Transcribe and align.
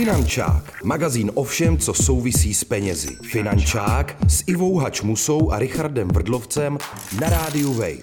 Finančák, 0.00 0.84
magazín 0.84 1.30
o 1.34 1.44
všem, 1.44 1.78
co 1.78 1.94
souvisí 1.94 2.54
s 2.54 2.64
penězi. 2.64 3.16
Finančák 3.22 4.16
s 4.28 4.44
Ivou 4.46 4.78
Hačmusou 4.78 5.52
a 5.52 5.58
Richardem 5.58 6.08
Vrdlovcem 6.08 6.78
na 7.20 7.28
rádiu 7.28 7.72
Wave. 7.72 8.02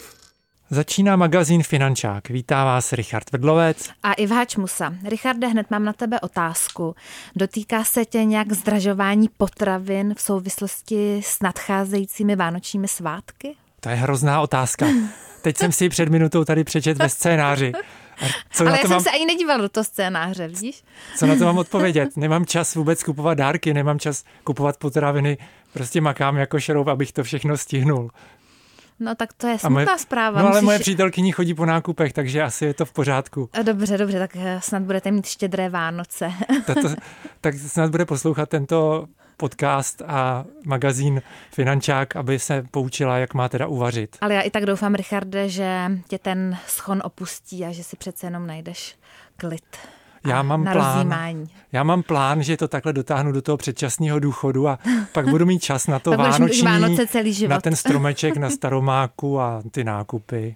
Začíná 0.70 1.15
magazín 1.15 1.63
Finančák. 1.63 2.29
Vítá 2.29 2.65
vás 2.65 2.94
Richard 2.94 3.31
Vrdlovec. 3.31 3.89
A 4.04 4.13
Iva 4.13 4.36
Hačmusa. 4.36 4.94
Richarde, 5.05 5.47
hned 5.47 5.71
mám 5.71 5.83
na 5.83 5.94
tebe 5.94 6.20
otázku. 6.20 6.96
Dotýká 7.36 7.83
se 7.83 8.05
tě 8.05 8.23
nějak 8.23 8.52
zdražování 8.52 9.29
potravin 9.38 10.14
v 10.18 10.21
souvislosti 10.21 11.21
s 11.23 11.41
nadcházejícími 11.41 12.36
vánočními 12.36 12.88
svátky? 12.88 13.55
To 13.79 13.89
je 13.89 13.95
hrozná 13.95 14.41
otázka. 14.41 14.88
Teď 15.41 15.57
jsem 15.57 15.71
si 15.71 15.86
ji 15.86 15.89
před 15.89 16.09
minutou 16.09 16.43
tady 16.43 16.64
přečet 16.64 16.98
ve 16.98 17.09
scénáři. 17.09 17.71
Co 18.52 18.63
Ale 18.63 18.71
já 18.71 18.77
to 18.77 18.81
jsem 18.81 18.91
mám... 18.91 19.02
se 19.04 19.09
ani 19.09 19.25
nedíval 19.25 19.61
do 19.61 19.70
toho 19.70 19.83
scénáře, 19.83 20.47
vidíš? 20.47 20.83
Co 21.18 21.25
na 21.25 21.36
to 21.36 21.45
mám 21.45 21.57
odpovědět? 21.68 22.18
Nemám 22.18 22.45
čas 22.45 22.75
vůbec 22.75 23.04
kupovat 23.04 23.37
dárky, 23.37 23.73
nemám 23.73 24.00
čas 24.00 24.23
kupovat 24.43 24.78
potraviny, 24.78 25.37
prostě 25.73 26.01
makám 26.01 26.37
jako 26.37 26.59
šroub, 26.59 26.87
abych 26.87 27.11
to 27.11 27.23
všechno 27.23 27.57
stihnul. 27.57 28.11
No 29.00 29.15
tak 29.15 29.33
to 29.33 29.47
je 29.47 29.59
smutná 29.59 29.86
moje, 29.86 29.97
zpráva. 29.97 30.42
No 30.42 30.47
ale 30.47 30.56
Musíš... 30.56 30.65
moje 30.65 30.79
přítelkyně 30.79 31.32
chodí 31.32 31.54
po 31.54 31.65
nákupech, 31.65 32.14
takže 32.14 32.44
asi 32.44 32.66
je 32.66 32.73
to 32.73 32.86
v 32.86 32.94
pořádku. 32.94 33.50
Dobře, 33.64 33.97
dobře, 33.97 34.20
tak 34.20 34.36
eh, 34.36 34.59
snad 34.64 34.81
budete 34.84 35.11
mít 35.11 35.25
štědré 35.25 35.70
Vánoce. 35.70 36.31
Tato, 36.66 36.89
tak 37.42 37.56
snad 37.56 37.92
bude 37.92 38.06
poslouchat 38.06 38.50
tento 38.50 39.08
podcast 39.38 40.02
a 40.08 40.45
magazín 40.66 41.22
Finančák, 41.52 42.16
aby 42.16 42.39
se 42.39 42.64
poučila, 42.72 43.17
jak 43.17 43.33
má 43.33 43.50
teda 43.50 43.67
uvařit. 43.67 44.17
Ale 44.22 44.33
já 44.33 44.41
i 44.41 44.50
tak 44.50 44.66
doufám, 44.66 44.95
Richarde, 44.95 45.50
že 45.50 45.91
tě 46.08 46.19
ten 46.19 46.58
schon 46.67 47.02
opustí 47.05 47.66
a 47.66 47.72
že 47.72 47.83
si 47.83 47.95
přece 47.97 48.28
jenom 48.28 48.47
najdeš 48.47 48.95
klid. 49.38 49.78
Já 50.28 50.42
mám, 50.44 50.64
plán, 50.64 51.47
já 51.72 51.83
mám 51.83 52.03
plán, 52.03 52.44
že 52.44 52.58
to 52.58 52.67
takhle 52.67 52.94
dotáhnu 52.94 53.31
do 53.31 53.42
toho 53.42 53.58
předčasného 53.58 54.19
důchodu 54.19 54.67
a 54.67 54.80
pak 55.12 55.28
budu 55.28 55.45
mít 55.45 55.64
čas 55.64 55.88
na 55.88 56.00
to 56.00 56.12
vánoční, 56.17 56.62
Vánoce 56.62 57.08
celý 57.08 57.34
život. 57.34 57.50
na 57.52 57.62
ten 57.62 57.75
stromeček, 57.75 58.38
na 58.38 58.50
staromáku 58.58 59.40
a 59.40 59.62
ty 59.72 59.84
nákupy. 59.84 60.56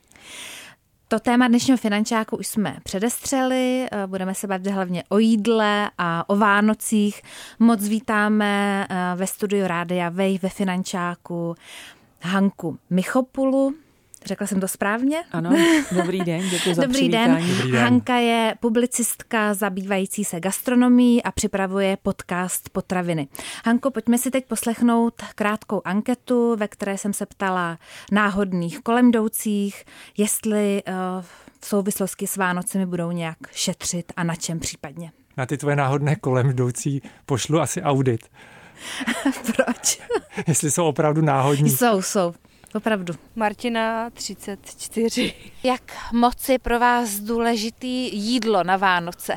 To 1.11 1.19
téma 1.19 1.47
dnešního 1.47 1.77
finančáku 1.77 2.37
už 2.37 2.47
jsme 2.47 2.77
předestřeli, 2.83 3.87
eh, 3.91 4.07
budeme 4.07 4.35
se 4.35 4.47
bavit 4.47 4.67
hlavně 4.67 5.03
o 5.09 5.17
jídle 5.17 5.91
a 5.97 6.29
o 6.29 6.35
Vánocích. 6.35 7.21
Moc 7.59 7.87
vítáme 7.87 8.87
eh, 8.89 8.95
ve 9.15 9.27
studiu 9.27 9.67
Rádia 9.67 10.09
Vej 10.09 10.39
ve 10.41 10.49
finančáku 10.49 11.55
Hanku 12.21 12.77
Michopulu, 12.89 13.73
Řekla 14.25 14.47
jsem 14.47 14.59
to 14.59 14.67
správně? 14.67 15.23
Ano, 15.31 15.49
dobrý 15.95 16.19
den, 16.19 16.49
děkuji 16.49 16.75
za 16.75 16.81
dobrý 16.85 17.09
den. 17.09 17.47
dobrý 17.47 17.71
den. 17.71 17.81
Hanka 17.81 18.15
je 18.15 18.55
publicistka 18.59 19.53
zabývající 19.53 20.23
se 20.23 20.39
gastronomií 20.39 21.23
a 21.23 21.31
připravuje 21.31 21.97
podcast 22.03 22.69
Potraviny. 22.69 23.27
Hanko, 23.65 23.91
pojďme 23.91 24.17
si 24.17 24.31
teď 24.31 24.45
poslechnout 24.45 25.13
krátkou 25.35 25.81
anketu, 25.85 26.55
ve 26.55 26.67
které 26.67 26.97
jsem 26.97 27.13
se 27.13 27.25
ptala 27.25 27.77
náhodných 28.11 28.79
kolem 28.79 29.07
jdoucích, 29.07 29.83
jestli 30.17 30.83
uh, 30.87 30.93
v 31.59 31.65
souvislosti 31.65 32.27
s 32.27 32.37
Vánocemi 32.37 32.85
budou 32.85 33.11
nějak 33.11 33.37
šetřit 33.51 34.13
a 34.15 34.23
na 34.23 34.35
čem 34.35 34.59
případně. 34.59 35.11
Na 35.37 35.45
ty 35.45 35.57
tvoje 35.57 35.75
náhodné 35.75 36.15
kolem 36.15 36.49
jdoucí 36.49 37.01
pošlu 37.25 37.59
asi 37.59 37.81
audit. 37.81 38.21
Proč? 39.55 40.01
Jestli 40.47 40.71
jsou 40.71 40.85
opravdu 40.85 41.21
náhodní. 41.21 41.69
Jsou, 41.69 42.01
jsou. 42.01 42.33
Opravdu. 42.75 43.13
Martina, 43.35 44.09
34. 44.09 45.33
Jak 45.63 45.81
moc 46.13 46.49
je 46.49 46.59
pro 46.59 46.79
vás 46.79 47.19
důležitý 47.19 48.17
jídlo 48.17 48.63
na 48.63 48.77
Vánoce? 48.77 49.33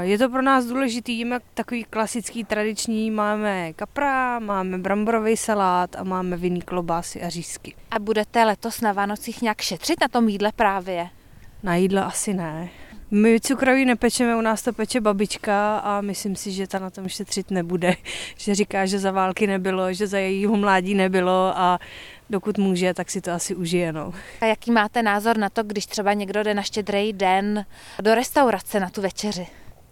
Je 0.00 0.18
to 0.18 0.28
pro 0.28 0.42
nás 0.42 0.64
důležitý, 0.64 1.12
jíme 1.12 1.38
takový 1.54 1.84
klasický 1.84 2.44
tradiční, 2.44 3.10
máme 3.10 3.72
kapra, 3.72 4.38
máme 4.38 4.78
bramborový 4.78 5.36
salát 5.36 5.96
a 5.96 6.04
máme 6.04 6.36
vinný 6.36 6.62
klobásy 6.62 7.22
a 7.22 7.28
řízky. 7.28 7.74
A 7.90 7.98
budete 7.98 8.44
letos 8.44 8.80
na 8.80 8.92
Vánocích 8.92 9.42
nějak 9.42 9.60
šetřit 9.60 10.00
na 10.00 10.08
tom 10.08 10.28
jídle 10.28 10.52
právě? 10.56 11.08
Na 11.62 11.74
jídle 11.74 12.04
asi 12.04 12.34
ne. 12.34 12.68
My 13.14 13.40
cukroví 13.40 13.84
nepečeme, 13.84 14.36
u 14.36 14.40
nás 14.40 14.62
to 14.62 14.72
peče 14.72 15.00
babička 15.00 15.78
a 15.78 16.00
myslím 16.00 16.36
si, 16.36 16.52
že 16.52 16.66
ta 16.66 16.78
na 16.78 16.90
tom 16.90 17.08
šetřit 17.08 17.50
nebude. 17.50 17.96
Že 18.36 18.54
říká, 18.54 18.86
že 18.86 18.98
za 18.98 19.10
války 19.10 19.46
nebylo, 19.46 19.92
že 19.92 20.06
za 20.06 20.18
jejího 20.18 20.56
mládí 20.56 20.94
nebylo 20.94 21.52
a 21.58 21.78
dokud 22.32 22.58
může, 22.58 22.94
tak 22.94 23.10
si 23.10 23.20
to 23.20 23.30
asi 23.30 23.54
užije. 23.54 23.92
No. 23.92 24.12
A 24.40 24.44
jaký 24.44 24.70
máte 24.70 25.02
názor 25.02 25.38
na 25.38 25.48
to, 25.48 25.62
když 25.62 25.86
třeba 25.86 26.12
někdo 26.12 26.42
jde 26.42 26.54
na 26.54 26.62
štědrý 26.62 27.12
den 27.12 27.66
do 28.00 28.14
restaurace 28.14 28.80
na 28.80 28.90
tu 28.90 29.00
večeři? 29.02 29.46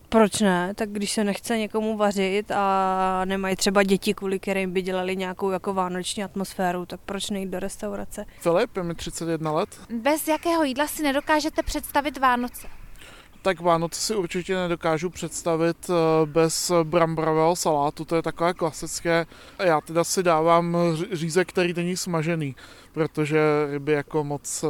Proč 0.09 0.41
ne? 0.41 0.75
Tak 0.75 0.91
když 0.91 1.13
se 1.13 1.25
nechce 1.25 1.59
někomu 1.59 1.97
vařit 1.97 2.51
a 2.51 3.25
nemají 3.25 3.57
třeba 3.57 3.83
děti, 3.83 4.15
kvůli 4.15 4.39
kterým 4.39 4.73
by 4.73 4.83
dělali 4.83 5.17
nějakou 5.17 5.51
jako 5.51 5.75
vánoční 5.75 6.25
atmosféru, 6.25 6.87
tak 6.87 7.01
proč 7.07 7.31
nejít 7.31 7.49
do 7.49 7.61
restaurace? 7.61 8.25
Filip, 8.41 8.77
je 8.77 8.83
mi 8.83 8.95
31 8.95 9.53
let. 9.53 9.69
Bez 9.91 10.29
jakého 10.29 10.65
jídla 10.65 10.87
si 10.87 11.03
nedokážete 11.03 11.63
představit 11.63 12.19
Vánoce? 12.19 12.80
Tak 13.43 13.61
Vánoce 13.61 14.01
si 14.01 14.15
určitě 14.15 14.57
nedokážu 14.57 15.11
představit 15.11 15.91
eh, 15.91 16.27
bez 16.27 16.73
bramborového 16.83 17.57
salátu, 17.57 18.05
to 18.05 18.17
je 18.17 18.23
takové 18.23 18.55
klasické. 18.55 19.27
Já 19.59 19.81
teda 19.81 20.05
si 20.05 20.23
dávám 20.23 20.77
řízek, 21.13 21.49
který 21.49 21.73
není 21.73 21.97
smažený, 21.97 22.57
protože 22.93 23.41
ryby 23.71 23.93
jako 23.93 24.25
moc 24.25 24.65
eh, 24.65 24.69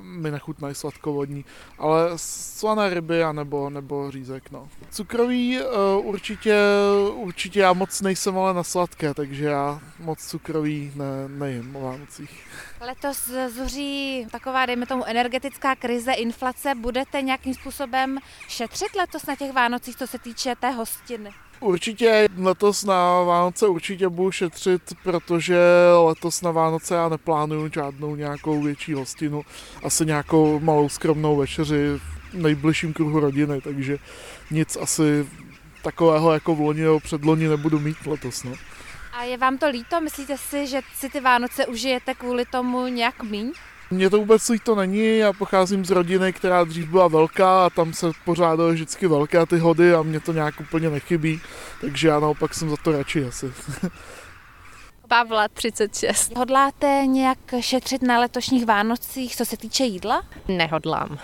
mi 0.00 0.30
nechutnají 0.30 0.74
sladkovodní, 0.74 1.44
ale 1.78 2.10
slané 2.16 2.94
ryby 2.94 3.22
a 3.22 3.32
nebo, 3.32 3.70
nebo 3.70 4.10
řízek, 4.10 4.50
no. 4.50 4.68
Cukrový 4.90 5.58
eh, 5.58 5.64
určitě, 6.02 6.56
určitě 7.14 7.60
já 7.60 7.72
moc 7.72 8.00
nejsem 8.00 8.38
ale 8.38 8.54
na 8.54 8.62
sladké, 8.62 9.14
takže 9.14 9.44
já 9.44 9.80
moc 9.98 10.26
cukrový 10.26 10.92
ne, 10.94 11.28
nejím 11.28 11.76
o 11.76 11.80
Vánocích. 11.80 12.46
Letos 12.80 13.30
zuří 13.48 14.26
taková, 14.30 14.66
dejme 14.66 14.86
tomu, 14.86 15.04
energetická 15.04 15.76
krize, 15.76 16.12
inflace. 16.12 16.74
Budete 16.74 17.22
nějakým 17.22 17.54
způsobem 17.54 18.18
šetřit 18.48 18.94
letos 18.96 19.26
na 19.26 19.36
těch 19.36 19.52
Vánocích, 19.52 19.96
co 19.96 20.06
se 20.06 20.18
týče 20.18 20.56
té 20.56 20.70
hostiny? 20.70 21.30
Určitě 21.60 22.28
letos 22.36 22.84
na 22.84 23.22
Vánoce 23.22 23.66
určitě 23.66 24.08
budu 24.08 24.30
šetřit, 24.32 24.82
protože 25.02 25.58
letos 26.04 26.42
na 26.42 26.50
Vánoce 26.50 26.94
já 26.94 27.08
neplánuju 27.08 27.70
žádnou 27.74 28.16
nějakou 28.16 28.62
větší 28.62 28.94
hostinu, 28.94 29.42
asi 29.82 30.06
nějakou 30.06 30.60
malou 30.60 30.88
skromnou 30.88 31.36
večeři 31.36 32.00
v 32.32 32.34
nejbližším 32.34 32.92
kruhu 32.92 33.20
rodiny, 33.20 33.60
takže 33.60 33.98
nic 34.50 34.76
asi 34.76 35.28
takového 35.82 36.32
jako 36.32 36.54
v 36.54 36.60
loni 36.60 36.80
nebo 36.80 37.00
předloni 37.00 37.48
nebudu 37.48 37.78
mít 37.78 38.06
letos. 38.06 38.42
No. 38.44 38.52
A 39.12 39.22
je 39.22 39.36
vám 39.36 39.58
to 39.58 39.68
líto? 39.68 40.00
Myslíte 40.00 40.38
si, 40.38 40.66
že 40.66 40.80
si 40.94 41.08
ty 41.08 41.20
Vánoce 41.20 41.66
užijete 41.66 42.14
kvůli 42.14 42.44
tomu 42.44 42.86
nějak 42.86 43.22
míň? 43.22 43.52
Mně 43.90 44.10
to 44.10 44.18
vůbec 44.18 44.48
líto 44.48 44.74
není, 44.74 45.18
já 45.18 45.32
pocházím 45.32 45.84
z 45.84 45.90
rodiny, 45.90 46.32
která 46.32 46.64
dřív 46.64 46.88
byla 46.88 47.08
velká 47.08 47.66
a 47.66 47.70
tam 47.70 47.92
se 47.92 48.10
pořádaly 48.24 48.74
vždycky 48.74 49.06
velké 49.06 49.46
ty 49.46 49.58
hody 49.58 49.94
a 49.94 50.02
mě 50.02 50.20
to 50.20 50.32
nějak 50.32 50.60
úplně 50.60 50.90
nechybí, 50.90 51.40
takže 51.80 52.08
já 52.08 52.20
naopak 52.20 52.54
jsem 52.54 52.70
za 52.70 52.76
to 52.76 52.92
radši 52.92 53.24
asi. 53.24 53.52
Pavla, 55.08 55.48
36. 55.48 56.36
Hodláte 56.36 57.02
nějak 57.06 57.38
šetřit 57.60 58.02
na 58.02 58.20
letošních 58.20 58.66
Vánocích, 58.66 59.36
co 59.36 59.44
se 59.44 59.56
týče 59.56 59.84
jídla? 59.84 60.22
Nehodlám. 60.48 61.18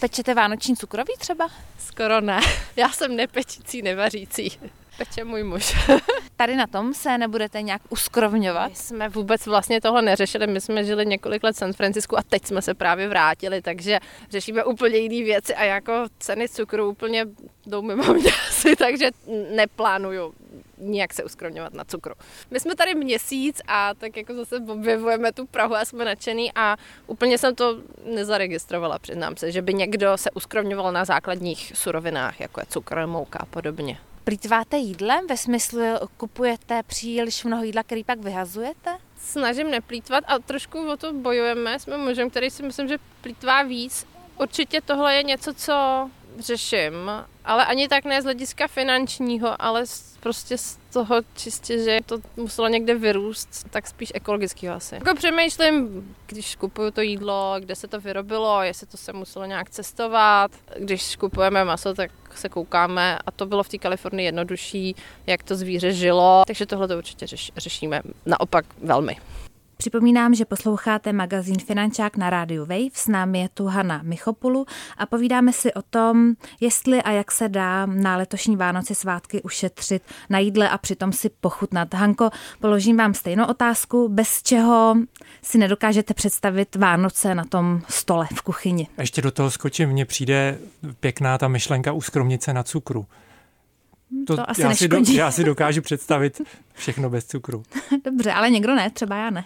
Pečete 0.00 0.34
vánoční 0.34 0.76
cukroví 0.76 1.14
třeba? 1.18 1.48
Skoro 1.78 2.20
ne. 2.20 2.40
Já 2.76 2.88
jsem 2.88 3.16
nepečící, 3.16 3.82
nevařící. 3.82 4.58
Peče 4.98 5.24
můj 5.24 5.42
muž. 5.42 5.74
Tady 6.36 6.56
na 6.56 6.66
tom 6.66 6.94
se 6.94 7.18
nebudete 7.18 7.62
nějak 7.62 7.82
uskrovňovat? 7.88 8.70
My 8.70 8.76
jsme 8.76 9.08
vůbec 9.08 9.46
vlastně 9.46 9.80
toho 9.80 10.02
neřešili. 10.02 10.46
My 10.46 10.60
jsme 10.60 10.84
žili 10.84 11.06
několik 11.06 11.44
let 11.44 11.56
v 11.56 11.58
San 11.58 11.72
Francisku 11.72 12.18
a 12.18 12.22
teď 12.22 12.46
jsme 12.46 12.62
se 12.62 12.74
právě 12.74 13.08
vrátili, 13.08 13.62
takže 13.62 13.98
řešíme 14.30 14.64
úplně 14.64 14.96
jiné 14.96 15.24
věci 15.24 15.54
a 15.54 15.64
jako 15.64 15.92
ceny 16.18 16.48
cukru 16.48 16.88
úplně 16.88 17.26
jdou 17.66 17.82
mimo 17.82 18.14
mě 18.14 18.32
asi, 18.48 18.76
takže 18.76 19.10
neplánuju 19.50 20.34
nijak 20.78 21.14
se 21.14 21.24
uskrovňovat 21.24 21.74
na 21.74 21.84
cukru. 21.84 22.14
My 22.50 22.60
jsme 22.60 22.74
tady 22.74 22.94
měsíc 22.94 23.60
a 23.68 23.94
tak 23.94 24.16
jako 24.16 24.34
zase 24.34 24.56
objevujeme 24.56 25.32
tu 25.32 25.46
Prahu 25.46 25.74
a 25.74 25.84
jsme 25.84 26.04
nadšený 26.04 26.52
a 26.54 26.76
úplně 27.06 27.38
jsem 27.38 27.54
to 27.54 27.78
nezaregistrovala, 28.14 28.98
přiznám 28.98 29.36
se, 29.36 29.52
že 29.52 29.62
by 29.62 29.74
někdo 29.74 30.16
se 30.16 30.30
uskrovňoval 30.30 30.92
na 30.92 31.04
základních 31.04 31.72
surovinách, 31.74 32.40
jako 32.40 32.60
je 32.60 32.66
cukr, 32.66 33.06
mouka 33.06 33.38
a 33.38 33.46
podobně. 33.46 33.98
Plítváte 34.24 34.76
jídlem? 34.76 35.26
Ve 35.26 35.36
smyslu 35.36 35.80
kupujete 36.16 36.82
příliš 36.82 37.44
mnoho 37.44 37.64
jídla, 37.64 37.82
který 37.82 38.04
pak 38.04 38.18
vyhazujete? 38.18 38.90
Snažím 39.18 39.70
neplítvat 39.70 40.24
a 40.26 40.38
trošku 40.38 40.90
o 40.90 40.96
to 40.96 41.12
bojujeme. 41.12 41.78
Jsme 41.78 41.96
mužem, 41.96 42.30
který 42.30 42.50
si 42.50 42.62
myslím, 42.62 42.88
že 42.88 42.98
plítvá 43.20 43.62
víc. 43.62 44.06
Určitě 44.38 44.80
tohle 44.80 45.16
je 45.16 45.22
něco, 45.22 45.54
co 45.54 46.10
řeším, 46.38 46.94
ale 47.44 47.66
ani 47.66 47.88
tak 47.88 48.04
ne 48.04 48.22
z 48.22 48.24
hlediska 48.24 48.68
finančního, 48.68 49.62
ale 49.62 49.84
prostě 50.20 50.58
z 50.58 50.78
toho 50.92 51.16
čistě, 51.36 51.84
že 51.84 51.98
to 52.06 52.18
muselo 52.36 52.68
někde 52.68 52.94
vyrůst, 52.94 53.70
tak 53.70 53.86
spíš 53.86 54.12
ekologického 54.14 54.76
asi. 54.76 54.94
Jako 54.94 55.14
přemýšlím, 55.14 56.04
když 56.26 56.56
kupuju 56.56 56.90
to 56.90 57.00
jídlo, 57.00 57.56
kde 57.58 57.74
se 57.74 57.88
to 57.88 58.00
vyrobilo, 58.00 58.62
jestli 58.62 58.86
to 58.86 58.96
se 58.96 59.12
muselo 59.12 59.44
nějak 59.44 59.70
cestovat. 59.70 60.50
Když 60.78 61.16
kupujeme 61.16 61.64
maso, 61.64 61.94
tak 61.94 62.10
se 62.34 62.48
koukáme 62.48 63.18
a 63.26 63.30
to 63.30 63.46
bylo 63.46 63.62
v 63.62 63.68
té 63.68 63.78
Kalifornii 63.78 64.26
jednodušší, 64.26 64.96
jak 65.26 65.42
to 65.42 65.56
zvíře 65.56 65.92
žilo, 65.92 66.42
takže 66.46 66.66
tohle 66.66 66.88
to 66.88 66.98
určitě 66.98 67.26
řeš, 67.26 67.52
řešíme 67.56 68.02
naopak 68.26 68.64
velmi. 68.82 69.16
Připomínám, 69.84 70.34
že 70.34 70.44
posloucháte 70.44 71.12
magazín 71.12 71.58
Finančák 71.58 72.16
na 72.16 72.30
rádiu 72.30 72.60
Wave. 72.60 72.90
S 72.92 73.08
námi 73.08 73.40
je 73.40 73.48
tu 73.48 73.66
Hanna 73.66 74.00
Michopulu 74.02 74.66
a 74.98 75.06
povídáme 75.06 75.52
si 75.52 75.74
o 75.74 75.82
tom, 75.82 76.34
jestli 76.60 77.02
a 77.02 77.10
jak 77.10 77.32
se 77.32 77.48
dá 77.48 77.86
na 77.86 78.16
letošní 78.16 78.56
Vánoci 78.56 78.94
svátky 78.94 79.42
ušetřit 79.42 80.02
na 80.30 80.38
jídle 80.38 80.68
a 80.68 80.78
přitom 80.78 81.12
si 81.12 81.30
pochutnat. 81.40 81.94
Hanko, 81.94 82.30
položím 82.60 82.96
vám 82.96 83.14
stejnou 83.14 83.44
otázku, 83.44 84.08
bez 84.08 84.42
čeho 84.42 84.96
si 85.42 85.58
nedokážete 85.58 86.14
představit 86.14 86.76
Vánoce 86.76 87.34
na 87.34 87.44
tom 87.44 87.80
stole 87.88 88.26
v 88.34 88.42
kuchyni. 88.42 88.88
Ještě 88.98 89.22
do 89.22 89.30
toho 89.30 89.50
skočím, 89.50 89.88
mně 89.88 90.04
přijde 90.04 90.58
pěkná 91.00 91.38
ta 91.38 91.48
myšlenka 91.48 91.92
u 91.92 92.00
skromnice 92.00 92.52
na 92.52 92.62
cukru. 92.62 93.06
To, 94.26 94.36
to 94.36 94.50
asi 94.50 94.62
já, 94.62 94.74
si 94.74 94.88
do, 94.88 94.96
já 95.12 95.30
si 95.30 95.44
dokážu 95.44 95.82
představit 95.82 96.40
všechno 96.74 97.10
bez 97.10 97.24
cukru. 97.24 97.62
Dobře, 98.04 98.32
ale 98.32 98.50
někdo 98.50 98.74
ne, 98.74 98.90
třeba 98.90 99.16
já 99.16 99.30
ne. 99.30 99.44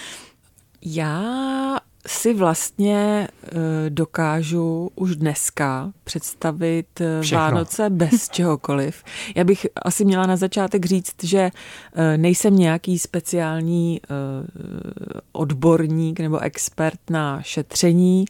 já 0.82 1.78
si 2.08 2.34
vlastně 2.34 3.28
uh, 3.42 3.58
dokážu 3.88 4.90
už 4.94 5.16
dneska 5.16 5.92
představit 6.04 6.86
uh, 7.00 7.06
Všechno. 7.22 7.38
Vánoce 7.38 7.90
bez 7.90 8.28
čehokoliv. 8.32 9.04
Já 9.36 9.44
bych 9.44 9.66
asi 9.82 10.04
měla 10.04 10.26
na 10.26 10.36
začátek 10.36 10.86
říct, 10.86 11.24
že 11.24 11.50
uh, 11.50 12.02
nejsem 12.16 12.56
nějaký 12.56 12.98
speciální 12.98 14.00
odborník 15.32 16.20
nebo 16.20 16.38
expert 16.38 16.98
na 17.10 17.42
šetření, 17.42 18.24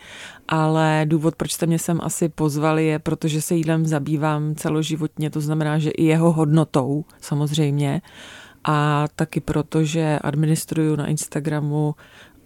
ale 0.49 1.03
důvod, 1.05 1.37
proč 1.37 1.53
jste 1.53 1.67
mě 1.67 1.79
sem 1.79 2.01
asi 2.03 2.29
pozvali, 2.29 2.87
je, 2.87 2.99
protože 2.99 3.43
se 3.43 3.55
jídlem 3.55 3.87
zabývám 3.87 4.55
celoživotně, 4.55 5.31
to 5.31 5.41
znamená, 5.41 5.79
že 5.79 5.91
i 5.91 6.05
jeho 6.05 6.33
hodnotou 6.33 7.05
samozřejmě 7.21 8.03
a 8.65 9.09
taky 9.17 9.41
proto, 9.41 9.85
že 9.85 10.19
administruju 10.23 10.97
na 10.97 11.07
Instagramu 11.07 11.95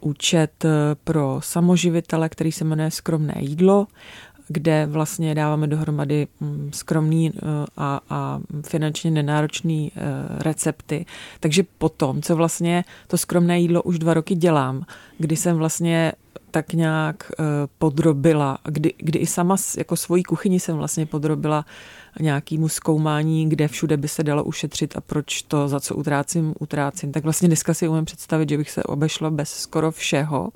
účet 0.02 0.64
eh, 0.64 0.68
pro 1.04 1.40
samoživitele, 1.42 2.28
který 2.28 2.52
se 2.52 2.64
jmenuje 2.64 2.90
Skromné 2.90 3.34
jídlo, 3.38 3.86
kde 4.48 4.86
vlastně 4.86 5.34
dáváme 5.34 5.66
dohromady 5.66 6.26
mm, 6.40 6.70
skromný 6.74 7.32
eh, 7.36 7.40
a, 7.76 8.00
a 8.10 8.40
finančně 8.66 9.10
nenáročný 9.10 9.92
eh, 9.96 10.00
recepty. 10.42 11.06
Takže 11.40 11.62
potom, 11.78 12.22
co 12.22 12.36
vlastně 12.36 12.84
to 13.06 13.18
skromné 13.18 13.60
jídlo 13.60 13.82
už 13.82 13.98
dva 13.98 14.14
roky 14.14 14.34
dělám, 14.34 14.84
kdy 15.18 15.36
jsem 15.36 15.56
vlastně 15.56 16.12
tak 16.50 16.72
nějak 16.72 17.32
podrobila, 17.78 18.58
kdy, 18.64 18.94
kdy 18.98 19.18
i 19.18 19.26
sama 19.26 19.56
jako 19.78 19.96
svoji 19.96 20.22
kuchyni 20.22 20.60
jsem 20.60 20.76
vlastně 20.76 21.06
podrobila 21.06 21.64
nějakému 22.20 22.68
zkoumání, 22.68 23.48
kde 23.48 23.68
všude 23.68 23.96
by 23.96 24.08
se 24.08 24.22
dalo 24.22 24.44
ušetřit 24.44 24.96
a 24.96 25.00
proč 25.00 25.42
to, 25.42 25.68
za 25.68 25.80
co 25.80 25.94
utrácím, 25.94 26.54
utrácím. 26.60 27.12
Tak 27.12 27.24
vlastně 27.24 27.48
dneska 27.48 27.74
si 27.74 27.88
umím 27.88 28.04
představit, 28.04 28.48
že 28.48 28.56
bych 28.56 28.70
se 28.70 28.82
obešla 28.82 29.30
bez 29.30 29.50
skoro 29.50 29.90
všeho. 29.90 30.50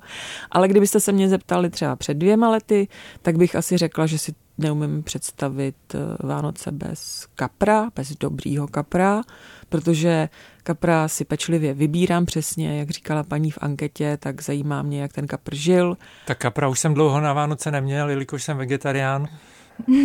Ale 0.51 0.67
kdybyste 0.67 0.99
se 0.99 1.11
mě 1.11 1.29
zeptali 1.29 1.69
třeba 1.69 1.95
před 1.95 2.13
dvěma 2.13 2.49
lety, 2.49 2.87
tak 3.21 3.37
bych 3.37 3.55
asi 3.55 3.77
řekla, 3.77 4.05
že 4.05 4.17
si 4.17 4.33
neumím 4.57 5.03
představit 5.03 5.75
eh, 5.95 6.27
Vánoce 6.27 6.71
bez 6.71 7.27
kapra, 7.35 7.89
bez 7.95 8.15
dobrýho 8.15 8.67
kapra, 8.67 9.21
protože 9.69 10.29
kapra 10.63 11.07
si 11.07 11.25
pečlivě 11.25 11.73
vybírám 11.73 12.25
přesně, 12.25 12.79
jak 12.79 12.89
říkala 12.89 13.23
paní 13.23 13.51
v 13.51 13.57
anketě, 13.61 14.17
tak 14.19 14.41
zajímá 14.41 14.81
mě, 14.81 15.01
jak 15.01 15.13
ten 15.13 15.27
kapr 15.27 15.55
žil. 15.55 15.97
Tak 16.27 16.37
kapra 16.37 16.67
už 16.67 16.79
jsem 16.79 16.93
dlouho 16.93 17.21
na 17.21 17.33
Vánoce 17.33 17.71
neměl, 17.71 18.09
jelikož 18.09 18.43
jsem 18.43 18.57
vegetarián. 18.57 19.27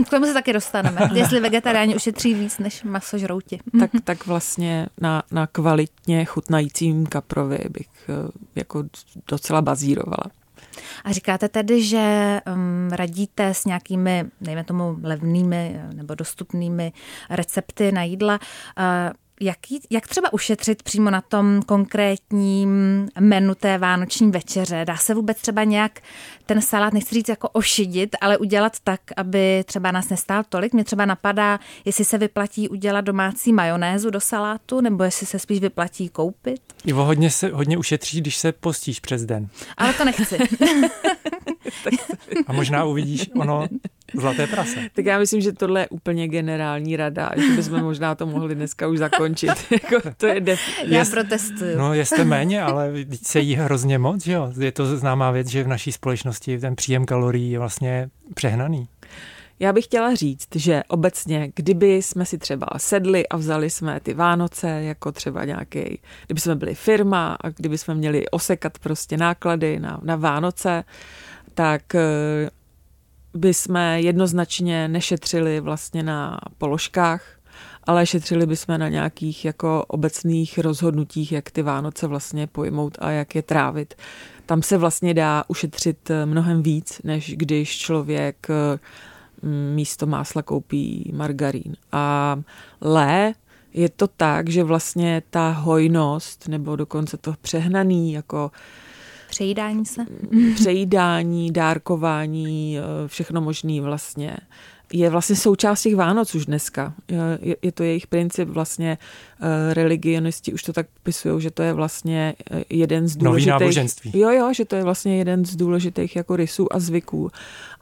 K 0.07 0.11
tomu 0.11 0.27
se 0.27 0.35
taky 0.35 0.53
dostaneme. 0.53 1.01
Jestli 1.15 1.41
vegetariáni 1.41 1.97
ušetří 1.97 2.35
víc 2.35 2.59
než 2.59 2.83
masožrouti. 2.83 3.61
tak, 3.81 3.91
tak 4.05 4.27
vlastně 4.27 4.87
na, 5.01 5.23
na 5.31 5.47
kvalitně 5.47 6.25
chutnajícím 6.25 7.07
kaprovi 7.07 7.59
bych 7.71 7.89
eh, 8.09 8.31
jako 8.55 8.85
docela 9.29 9.63
bazírovala. 9.63 10.25
A 11.05 11.13
říkáte 11.13 11.49
tedy, 11.49 11.83
že 11.83 12.41
um, 12.55 12.89
radíte 12.93 13.55
s 13.55 13.65
nějakými, 13.65 14.25
dejme 14.41 14.65
tomu, 14.65 14.99
levnými 15.03 15.81
eh, 15.81 15.95
nebo 15.95 16.15
dostupnými 16.15 16.93
recepty 17.31 17.93
na 17.93 18.03
jídla. 18.03 18.39
Uh, 18.79 19.13
jak, 19.43 19.59
jak 19.91 20.09
třeba 20.09 20.33
ušetřit 20.33 20.83
přímo 20.83 21.11
na 21.11 21.21
tom 21.21 21.63
konkrétním 21.67 22.69
menu 23.21 23.55
té 23.55 23.79
vánoční 23.79 24.31
večeře? 24.31 24.85
Dá 24.85 24.97
se 24.97 25.15
vůbec 25.15 25.41
třeba 25.41 25.65
nějak 25.65 26.01
ten 26.47 26.63
salát, 26.63 26.93
nechci 26.93 27.15
říct 27.15 27.29
jako 27.29 27.49
ošidit, 27.49 28.17
ale 28.21 28.39
udělat 28.39 28.77
tak, 28.85 29.01
aby 29.17 29.65
třeba 29.67 29.93
nás 29.93 30.09
nestál 30.09 30.45
tolik? 30.49 30.73
Mě 30.73 30.85
třeba 30.85 31.05
napadá, 31.05 31.61
jestli 31.85 32.05
se 32.05 32.19
vyplatí 32.19 32.69
udělat 32.69 33.01
domácí 33.01 33.53
majonézu 33.53 34.11
do 34.11 34.21
salátu, 34.21 34.81
nebo 34.81 35.05
jestli 35.05 35.27
se 35.27 35.39
spíš 35.39 35.61
vyplatí 35.61 36.09
koupit? 36.09 36.61
Ivo, 36.85 37.05
hodně, 37.05 37.31
se, 37.31 37.49
hodně 37.49 37.79
ušetří, 37.79 38.21
když 38.21 38.37
se 38.37 38.53
postíš 38.53 39.01
přes 39.01 39.25
den. 39.25 39.49
Ale 39.77 39.95
to 39.95 40.05
nechci. 40.05 40.39
A 42.47 42.53
možná 42.53 42.85
uvidíš 42.85 43.31
ono 43.41 43.69
zlaté 44.15 44.47
prase. 44.47 44.81
Tak 44.95 45.07
já 45.07 45.19
myslím, 45.19 45.41
že 45.41 45.53
tohle 45.53 45.81
je 45.81 45.89
úplně 45.89 46.29
generální 46.29 46.97
rada, 46.97 47.31
že 47.37 47.57
bychom 47.57 47.83
možná 47.83 48.15
to 48.15 48.27
mohli 48.27 48.55
dneska 48.55 48.89
už 48.89 48.99
zakončit. 48.99 49.51
Jako, 49.71 50.11
to 50.17 50.27
je 50.27 50.41
def... 50.41 50.61
Já 50.85 50.99
jest, 50.99 51.11
protestuju. 51.11 51.79
No, 51.79 51.95
jste 51.95 52.25
méně, 52.25 52.63
ale 52.63 52.93
se 53.23 53.41
jí 53.41 53.55
hrozně 53.55 53.99
moc, 53.99 54.25
že 54.25 54.33
jo? 54.33 54.53
Je 54.59 54.73
to 54.73 54.97
známá 54.97 55.31
věc, 55.31 55.49
že 55.49 55.65
v 55.65 55.69
naší 55.69 55.93
společnosti 55.93 56.59
ten 56.59 56.77
příjem 56.77 57.07
kalorií 57.07 57.51
je 57.51 57.59
vlastně 57.59 58.11
přehnaný. 58.35 58.89
Já 59.63 59.73
bych 59.73 59.85
chtěla 59.85 60.15
říct, 60.15 60.49
že 60.55 60.83
obecně, 60.89 61.53
kdyby 61.55 62.03
jsme 62.03 62.27
si 62.27 62.39
třeba 62.39 62.67
sedli 62.77 63.29
a 63.29 63.37
vzali 63.37 63.71
jsme 63.71 64.01
ty 64.01 64.15
Vánoce 64.15 64.69
jako 64.69 65.13
třeba 65.13 65.45
nějaký, 65.45 66.01
kdyby 66.27 66.41
jsme 66.41 66.55
byli 66.55 66.75
firma 66.75 67.37
a 67.41 67.49
kdyby 67.49 67.79
jsme 67.79 67.95
měli 67.95 68.29
osekat 68.29 68.79
prostě 68.79 69.17
náklady 69.17 69.81
na, 69.81 70.01
na 70.03 70.17
Vánoce, 70.17 70.85
tak 71.55 71.95
eh, 71.95 72.51
by 73.35 73.55
jsme 73.55 74.01
jednoznačně 74.01 74.89
nešetřili 74.89 75.61
vlastně 75.61 76.03
na 76.03 76.39
položkách, 76.59 77.23
ale 77.85 78.07
šetřili 78.07 78.47
bychom 78.47 78.79
na 78.79 78.89
nějakých 78.89 79.45
jako 79.45 79.85
obecných 79.89 80.59
rozhodnutích, 80.59 81.33
jak 81.33 81.51
ty 81.51 81.63
Vánoce 81.63 82.07
vlastně 82.07 82.47
pojmout 82.47 82.99
a 83.01 83.11
jak 83.11 83.35
je 83.35 83.43
trávit. 83.43 83.95
Tam 84.47 84.63
se 84.63 84.79
vlastně 84.79 85.15
dá 85.15 85.45
ušetřit 85.49 86.11
eh, 86.11 86.27
mnohem 86.27 86.63
víc, 86.63 87.01
než 87.05 87.35
když 87.37 87.79
člověk 87.79 88.47
eh, 88.51 88.79
místo 89.75 90.07
másla 90.07 90.43
koupí 90.43 91.13
margarín. 91.15 91.77
A 91.93 92.37
lé 92.81 93.35
je 93.75 93.89
to 93.89 94.07
tak, 94.07 94.49
že 94.49 94.65
vlastně 94.65 95.23
ta 95.31 95.51
hojnost 95.51 96.49
nebo 96.49 96.77
dokonce 96.77 97.17
to 97.17 97.35
přehnaný 97.41 98.13
jako 98.13 98.51
Přejídání 99.33 99.87
se? 99.87 100.07
Přejídání, 100.55 101.51
dárkování, 101.51 102.79
eh, 102.79 103.09
všechno 103.09 103.41
možný 103.41 103.81
vlastně 103.81 104.37
je 104.93 105.11
vlastně 105.11 105.37
součást 105.37 105.83
těch 105.83 105.97
Vánoc 105.97 106.35
už 106.35 106.47
dneska. 106.47 106.95
Je, 107.41 107.57
je 107.63 107.73
to 107.73 107.83
jejich 107.83 108.07
princip 108.07 108.49
vlastně, 108.49 108.99
eh, 109.41 109.75
religionisti 109.75 110.53
už 110.53 110.63
to 110.63 110.73
tak 110.73 110.87
popisují, 110.95 111.43
že 111.43 111.51
to 111.51 111.63
je 111.63 111.73
vlastně 111.73 112.35
eh, 112.51 112.65
jeden 112.71 113.09
z 113.09 113.17
důležitých... 113.17 113.53
Nový 113.53 113.61
náboženství. 113.61 114.11
Jo, 114.15 114.31
jo, 114.31 114.53
že 114.55 114.65
to 114.65 114.77
je 114.77 114.85
vlastně 114.85 115.19
jeden 115.19 115.45
z 115.45 115.57
důležitých 115.57 116.17
jako 116.17 116.37
rysů 116.37 116.73
a 116.73 116.79
zvyků. 116.79 117.31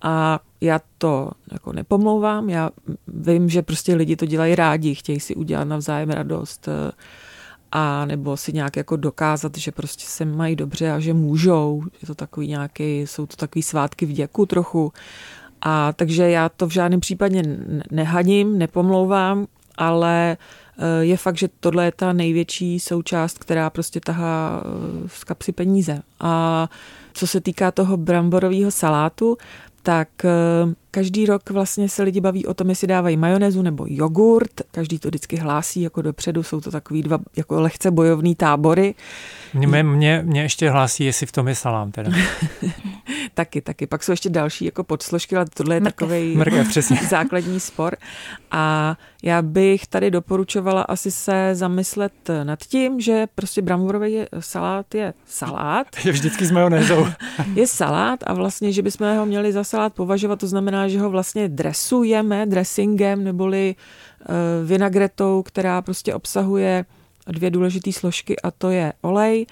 A 0.02 0.40
já 0.60 0.80
to 0.98 1.30
jako 1.52 1.72
nepomlouvám, 1.72 2.50
já 2.50 2.70
vím, 3.08 3.48
že 3.48 3.62
prostě 3.62 3.94
lidi 3.94 4.16
to 4.16 4.26
dělají 4.26 4.54
rádi, 4.54 4.94
chtějí 4.94 5.20
si 5.20 5.34
udělat 5.34 5.64
navzájem 5.64 6.10
radost, 6.10 6.68
a 7.72 8.04
nebo 8.04 8.36
si 8.36 8.52
nějak 8.52 8.76
jako 8.76 8.96
dokázat, 8.96 9.58
že 9.58 9.72
prostě 9.72 10.04
se 10.06 10.24
mají 10.24 10.56
dobře 10.56 10.92
a 10.92 11.00
že 11.00 11.14
můžou, 11.14 11.82
je 12.02 12.06
to 12.06 12.14
takový 12.14 12.48
nějaký, 12.48 13.00
jsou 13.00 13.26
to 13.26 13.36
takový 13.36 13.62
svátky 13.62 14.06
vděku 14.06 14.46
trochu. 14.46 14.92
A 15.62 15.92
takže 15.92 16.30
já 16.30 16.48
to 16.48 16.66
v 16.66 16.70
žádném 16.70 17.00
případě 17.00 17.42
nehaním, 17.90 18.58
nepomlouvám, 18.58 19.46
ale 19.76 20.36
eh, 20.78 21.04
je 21.04 21.16
fakt, 21.16 21.38
že 21.38 21.48
tohle 21.60 21.84
je 21.84 21.92
ta 21.92 22.12
největší 22.12 22.80
součást, 22.80 23.38
která 23.38 23.70
prostě 23.70 24.00
tahá 24.00 24.62
eh, 24.64 25.08
z 25.08 25.24
kapsy 25.24 25.52
peníze. 25.52 26.02
A 26.20 26.68
co 27.12 27.26
se 27.26 27.40
týká 27.40 27.70
toho 27.70 27.96
bramborového 27.96 28.70
salátu, 28.70 29.36
tak 29.82 30.08
eh, 30.24 30.30
každý 30.90 31.26
rok 31.26 31.50
vlastně 31.50 31.88
se 31.88 32.02
lidi 32.02 32.20
baví 32.20 32.46
o 32.46 32.54
tom, 32.54 32.68
jestli 32.68 32.86
dávají 32.86 33.16
majonézu 33.16 33.62
nebo 33.62 33.86
jogurt. 33.88 34.50
Každý 34.70 34.98
to 34.98 35.08
vždycky 35.08 35.36
hlásí 35.36 35.82
jako 35.82 36.02
dopředu, 36.02 36.42
jsou 36.42 36.60
to 36.60 36.70
takový 36.70 37.02
dva 37.02 37.18
jako 37.36 37.60
lehce 37.60 37.90
bojovný 37.90 38.34
tábory. 38.34 38.94
Mě, 39.54 39.82
mě, 39.82 40.22
mě 40.26 40.42
ještě 40.42 40.70
hlásí, 40.70 41.04
jestli 41.04 41.26
v 41.26 41.32
tom 41.32 41.48
je 41.48 41.54
salám 41.54 41.92
teda. 41.92 42.12
taky, 43.34 43.60
taky. 43.60 43.86
Pak 43.86 44.02
jsou 44.02 44.12
ještě 44.12 44.30
další 44.30 44.64
jako 44.64 44.84
podsložky, 44.84 45.36
ale 45.36 45.46
tohle 45.54 45.74
je 45.74 45.80
takový 45.80 46.38
základní 47.08 47.60
spor. 47.60 47.96
A 48.50 48.96
já 49.22 49.42
bych 49.42 49.86
tady 49.86 50.10
doporučovala 50.10 50.82
asi 50.82 51.10
se 51.10 51.50
zamyslet 51.52 52.12
nad 52.44 52.58
tím, 52.58 53.00
že 53.00 53.26
prostě 53.34 53.62
bramborový 53.62 54.22
salát 54.40 54.94
je 54.94 55.14
salát. 55.26 55.86
Je 56.04 56.12
vždycky 56.12 56.46
s 56.46 56.50
majonézou. 56.50 57.06
je 57.54 57.66
salát 57.66 58.20
a 58.26 58.34
vlastně, 58.34 58.72
že 58.72 58.82
bychom 58.82 59.16
ho 59.16 59.26
měli 59.26 59.52
za 59.52 59.64
salát 59.64 59.94
považovat, 59.94 60.40
to 60.40 60.46
znamená, 60.46 60.79
že 60.88 61.00
ho 61.00 61.10
vlastně 61.10 61.48
dresujeme 61.48 62.46
dressingem 62.46 63.24
neboli 63.24 63.74
uh, 63.74 64.68
vinagretou, 64.68 65.42
která 65.42 65.82
prostě 65.82 66.14
obsahuje 66.14 66.84
dvě 67.26 67.50
důležité 67.50 67.92
složky 67.92 68.40
a 68.40 68.50
to 68.50 68.70
je 68.70 68.92
olej, 69.02 69.46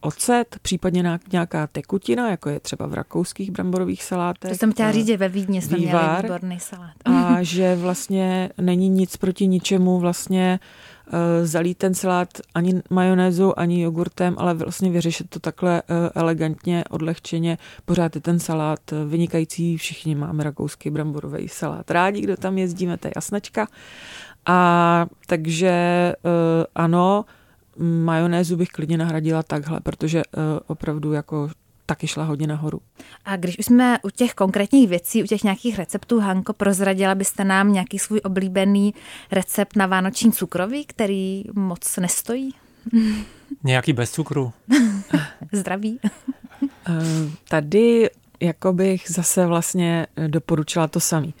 ocet, 0.00 0.56
případně 0.62 1.18
nějaká 1.32 1.66
tekutina, 1.66 2.30
jako 2.30 2.48
je 2.48 2.60
třeba 2.60 2.86
v 2.86 2.94
rakouských 2.94 3.50
bramborových 3.50 4.02
salátech. 4.02 4.50
To 4.50 4.56
jsem 4.56 4.72
chtěla 4.72 4.92
říct, 4.92 5.06
že 5.06 5.16
ve 5.16 5.28
Vídni 5.28 5.62
jsme 5.62 5.76
vývar, 5.76 6.10
měli 6.10 6.22
výborný 6.22 6.60
salát. 6.60 6.92
A 7.04 7.36
že 7.42 7.76
vlastně 7.76 8.50
není 8.60 8.88
nic 8.88 9.16
proti 9.16 9.46
ničemu 9.46 9.98
vlastně 9.98 10.60
uh, 11.06 11.12
zalít 11.42 11.78
ten 11.78 11.94
salát 11.94 12.28
ani 12.54 12.82
majonézou, 12.90 13.54
ani 13.56 13.82
jogurtem, 13.82 14.34
ale 14.38 14.54
vlastně 14.54 14.90
vyřešit 14.90 15.30
to 15.30 15.40
takhle 15.40 15.82
elegantně, 16.14 16.84
odlehčeně. 16.90 17.58
Pořád 17.84 18.14
je 18.14 18.20
ten 18.20 18.38
salát 18.38 18.80
vynikající, 19.08 19.76
všichni 19.76 20.14
máme 20.14 20.44
rakouský 20.44 20.90
bramborový 20.90 21.48
salát 21.48 21.90
rádi, 21.90 22.20
kdo 22.20 22.36
tam 22.36 22.58
jezdíme, 22.58 22.96
to 22.96 23.08
je 23.08 23.12
jasnačka. 23.16 23.66
A 24.46 25.06
takže 25.26 25.72
ano, 26.74 27.24
majonézu 27.78 28.56
bych 28.56 28.68
klidně 28.68 28.98
nahradila 28.98 29.42
takhle, 29.42 29.80
protože 29.80 30.22
uh, 30.24 30.42
opravdu 30.66 31.12
jako 31.12 31.50
taky 31.86 32.06
šla 32.06 32.24
hodně 32.24 32.46
nahoru. 32.46 32.80
A 33.24 33.36
když 33.36 33.58
už 33.58 33.64
jsme 33.64 33.98
u 34.02 34.10
těch 34.10 34.34
konkrétních 34.34 34.88
věcí, 34.88 35.22
u 35.22 35.26
těch 35.26 35.44
nějakých 35.44 35.78
receptů, 35.78 36.20
Hanko, 36.20 36.52
prozradila 36.52 37.14
byste 37.14 37.44
nám 37.44 37.72
nějaký 37.72 37.98
svůj 37.98 38.20
oblíbený 38.24 38.94
recept 39.30 39.76
na 39.76 39.86
vánoční 39.86 40.32
cukroví, 40.32 40.84
který 40.84 41.44
moc 41.54 41.96
nestojí? 41.96 42.54
Nějaký 43.64 43.92
bez 43.92 44.10
cukru. 44.10 44.52
Zdraví. 45.52 46.00
Tady 47.48 48.10
jako 48.40 48.72
bych 48.72 49.04
zase 49.08 49.46
vlastně 49.46 50.06
doporučila 50.26 50.88
to 50.88 51.00
samý. 51.00 51.34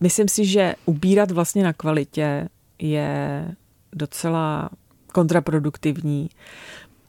Myslím 0.00 0.28
si, 0.28 0.44
že 0.44 0.74
ubírat 0.84 1.30
vlastně 1.30 1.64
na 1.64 1.72
kvalitě 1.72 2.48
je 2.78 3.44
docela 3.92 4.70
kontraproduktivní 5.18 6.30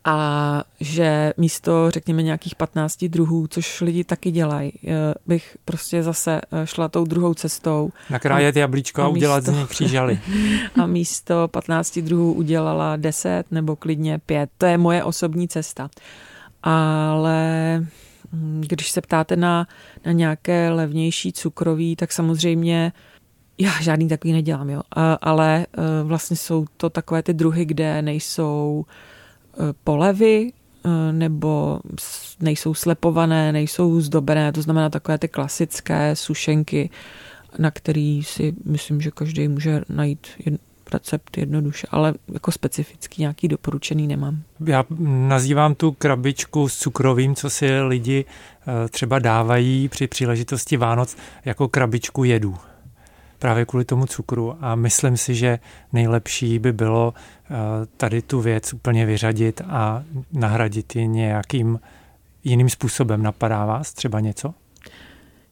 a 0.05 0.63
že 0.79 1.33
místo, 1.37 1.91
řekněme, 1.91 2.23
nějakých 2.23 2.55
15 2.55 3.05
druhů, 3.05 3.47
což 3.47 3.81
lidi 3.81 4.03
taky 4.03 4.31
dělají, 4.31 4.71
eh, 4.87 5.13
bych 5.27 5.57
prostě 5.65 6.03
zase 6.03 6.41
eh, 6.51 6.67
šla 6.67 6.87
tou 6.87 7.05
druhou 7.05 7.33
cestou. 7.33 7.89
Nakrájet 8.09 8.55
jablíčko 8.55 9.01
a, 9.01 9.05
a 9.05 9.07
udělat 9.07 9.37
místo, 9.37 9.51
z 9.51 9.55
nich 9.55 9.67
křížaly. 9.67 10.19
A 10.81 10.85
místo 10.85 11.47
15 11.47 11.99
druhů 11.99 12.33
udělala 12.33 12.95
10 12.95 13.43
nebo 13.51 13.75
klidně 13.75 14.19
5. 14.25 14.49
To 14.57 14.65
je 14.65 14.77
moje 14.77 15.03
osobní 15.03 15.47
cesta. 15.47 15.89
Ale 16.63 17.39
hm, 18.33 18.63
když 18.67 18.91
se 18.91 19.01
ptáte 19.01 19.35
na, 19.35 19.67
na 20.05 20.11
nějaké 20.11 20.69
levnější 20.69 21.33
cukroví, 21.33 21.95
tak 21.95 22.11
samozřejmě 22.11 22.91
já 23.59 23.81
žádný 23.81 24.07
takový 24.07 24.33
nedělám, 24.33 24.69
jo. 24.69 24.81
A, 24.91 25.13
ale 25.13 25.65
eh, 25.73 26.03
vlastně 26.03 26.37
jsou 26.37 26.65
to 26.77 26.89
takové 26.89 27.23
ty 27.23 27.33
druhy, 27.33 27.65
kde 27.65 28.01
nejsou 28.01 28.85
Eh, 29.59 29.73
polevy 29.83 30.51
eh, 30.85 31.13
nebo 31.13 31.79
nejsou 32.39 32.73
slepované, 32.73 33.51
nejsou 33.51 34.01
zdobené, 34.01 34.51
to 34.51 34.61
znamená 34.61 34.89
takové 34.89 35.17
ty 35.17 35.27
klasické 35.27 36.15
sušenky, 36.15 36.89
na 37.57 37.71
který 37.71 38.23
si 38.23 38.53
myslím, 38.65 39.01
že 39.01 39.11
každý 39.11 39.47
může 39.47 39.81
najít 39.89 40.27
recept 40.93 41.37
jednoduše, 41.37 41.87
ale 41.91 42.13
jako 42.33 42.51
specifický 42.51 43.21
nějaký 43.21 43.47
doporučený 43.47 44.07
nemám. 44.07 44.41
Já 44.65 44.85
nazývám 45.27 45.75
tu 45.75 45.91
krabičku 45.91 46.69
s 46.69 46.77
cukrovým, 46.77 47.35
co 47.35 47.49
si 47.49 47.81
lidi 47.81 48.25
třeba 48.89 49.19
dávají 49.19 49.89
při 49.89 50.07
příležitosti 50.07 50.77
Vánoc 50.77 51.17
jako 51.45 51.67
krabičku 51.67 52.23
jedu 52.23 52.55
právě 53.39 53.65
kvůli 53.65 53.85
tomu 53.85 54.05
cukru 54.05 54.55
a 54.61 54.75
myslím 54.75 55.17
si, 55.17 55.35
že 55.35 55.59
nejlepší 55.93 56.59
by 56.59 56.73
bylo 56.73 57.13
eh, 57.13 57.55
tady 57.97 58.21
tu 58.21 58.41
věc 58.41 58.73
úplně 58.73 59.05
vyřadit 59.05 59.61
a 59.67 60.03
nahradit 60.33 60.95
ji 60.95 61.07
nějakým 61.07 61.79
jiným 62.43 62.69
způsobem. 62.69 63.23
Napadá 63.23 63.65
vás 63.65 63.93
třeba 63.93 64.19
něco? 64.19 64.53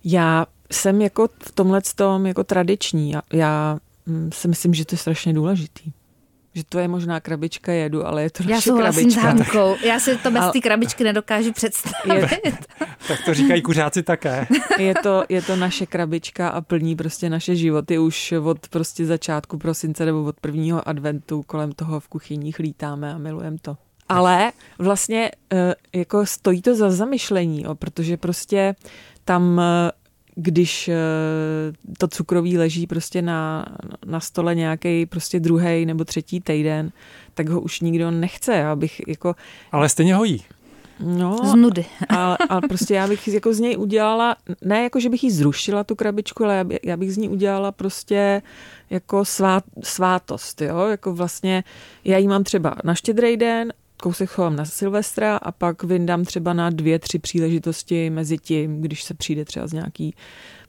Já 0.03 0.45
jsem 0.71 1.01
jako 1.01 1.27
v 1.27 1.51
tomhle 1.51 1.81
tom 1.95 2.25
jako 2.25 2.43
tradiční. 2.43 3.11
Já, 3.11 3.21
já 3.33 3.79
mm, 4.05 4.29
si 4.33 4.47
myslím, 4.47 4.73
že 4.73 4.85
to 4.85 4.93
je 4.95 4.99
strašně 4.99 5.33
důležitý 5.33 5.91
že 6.57 6.63
to 6.63 6.79
je 6.79 6.87
možná 6.87 7.19
krabička 7.19 7.71
jedu, 7.71 8.07
ale 8.07 8.23
je 8.23 8.29
to 8.29 8.43
Já 8.43 8.55
naše 8.55 8.71
krabička. 8.71 9.35
S 9.37 9.85
Já 9.85 9.99
si 9.99 10.17
to 10.17 10.31
bez 10.31 10.43
té 10.53 10.59
krabičky 10.59 11.03
nedokážu 11.03 11.53
představit. 11.53 12.31
Je, 12.45 12.57
tak 13.07 13.19
to 13.25 13.33
říkají 13.33 13.61
kuřáci 13.61 14.03
také. 14.03 14.47
Je 14.77 14.93
to, 15.03 15.23
je 15.29 15.41
to 15.41 15.55
naše 15.55 15.85
krabička 15.85 16.49
a 16.49 16.61
plní 16.61 16.95
prostě 16.95 17.29
naše 17.29 17.55
životy 17.55 17.99
už 17.99 18.31
od 18.31 18.67
prostě 18.67 19.05
začátku 19.05 19.57
prosince 19.57 20.05
nebo 20.05 20.23
od 20.23 20.39
prvního 20.39 20.87
adventu 20.87 21.43
kolem 21.43 21.71
toho 21.71 21.99
v 21.99 22.07
kuchyních 22.07 22.59
lítáme 22.59 23.13
a 23.13 23.17
milujeme 23.17 23.57
to. 23.61 23.77
Ale 24.09 24.51
vlastně 24.79 25.31
eh, 25.53 25.75
jako 25.93 26.25
stojí 26.25 26.61
to 26.61 26.75
za 26.75 26.91
zamyšlení, 26.91 27.65
protože 27.73 28.17
prostě 28.17 28.75
tam 29.25 29.59
eh, 29.59 29.91
když 30.39 30.87
eh, 30.87 30.95
to 31.97 32.07
cukroví 32.07 32.57
leží 32.57 32.87
prostě 32.87 33.21
na, 33.21 33.65
na 34.05 34.19
stole 34.19 34.55
nějaký 34.55 35.05
prostě 35.05 35.39
druhý 35.39 35.85
nebo 35.85 36.05
třetí 36.05 36.41
týden, 36.41 36.91
tak 37.33 37.49
ho 37.49 37.61
už 37.61 37.81
nikdo 37.81 38.11
nechce, 38.11 38.63
abych 38.63 39.01
jako... 39.07 39.35
Ale 39.71 39.89
stejně 39.89 40.15
hojí. 40.15 40.43
No, 40.99 41.37
z 41.43 41.55
nudy. 41.55 41.85
A, 42.09 42.33
a 42.49 42.61
prostě 42.61 42.93
já 42.93 43.07
bych 43.07 43.27
jako 43.27 43.53
z 43.53 43.59
něj 43.59 43.77
udělala, 43.77 44.35
ne 44.65 44.83
jako, 44.83 44.99
že 44.99 45.09
bych 45.09 45.23
jí 45.23 45.31
zrušila 45.31 45.83
tu 45.83 45.95
krabičku, 45.95 46.43
ale 46.43 46.65
já 46.83 46.97
bych 46.97 47.13
z 47.13 47.17
ní 47.17 47.29
udělala 47.29 47.71
prostě 47.71 48.41
jako 48.89 49.25
svát, 49.25 49.63
svátost, 49.83 50.61
jo, 50.61 50.87
jako 50.87 51.13
vlastně 51.13 51.63
já 52.05 52.17
jí 52.17 52.27
mám 52.27 52.43
třeba 52.43 52.75
na 52.83 52.95
štědrý 52.95 53.37
den 53.37 53.73
kousek 54.01 54.29
chovám 54.29 54.55
na 54.55 54.65
Silvestra 54.65 55.37
a 55.37 55.51
pak 55.51 55.83
vyndám 55.83 56.25
třeba 56.25 56.53
na 56.53 56.69
dvě, 56.69 56.99
tři 56.99 57.19
příležitosti 57.19 58.09
mezi 58.09 58.37
tím, 58.37 58.81
když 58.81 59.03
se 59.03 59.13
přijde 59.13 59.45
třeba 59.45 59.67
z 59.67 59.73
nějaký 59.73 60.15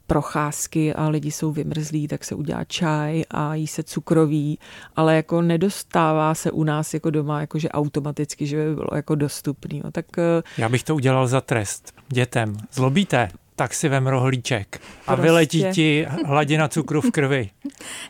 procházky 0.07 0.95
a 0.95 1.09
lidi 1.09 1.31
jsou 1.31 1.53
vymrzlí, 1.53 2.09
tak 2.09 2.25
se 2.25 2.35
udělá 2.35 2.65
čaj 2.65 3.23
a 3.31 3.55
jí 3.55 3.67
se 3.67 3.83
cukroví, 3.83 4.59
ale 4.97 5.17
jako 5.17 5.43
nedostává 5.43 6.35
se 6.35 6.51
u 6.51 6.65
nás 6.65 6.95
jako 6.95 7.11
doma, 7.11 7.41
jakože 7.41 7.69
automaticky, 7.69 8.47
že 8.47 8.57
by 8.57 8.75
bylo 8.75 8.89
jako 8.95 9.15
dostupný. 9.15 9.81
No, 9.85 9.91
tak, 9.91 10.07
eh, 10.19 10.43
Já 10.59 10.69
bych 10.69 10.83
to 10.83 10.95
udělal 10.95 11.27
za 11.27 11.41
trest 11.41 11.95
dětem. 12.09 12.57
Zlobíte? 12.73 13.29
tak 13.59 13.75
si 13.75 13.89
vem 13.89 14.07
rohlíček 14.07 14.81
a 15.07 15.07
prostě. 15.07 15.23
vyletí 15.23 15.65
ti 15.73 16.07
hladina 16.27 16.69
cukru 16.69 17.01
v 17.01 17.11
krvi. 17.11 17.51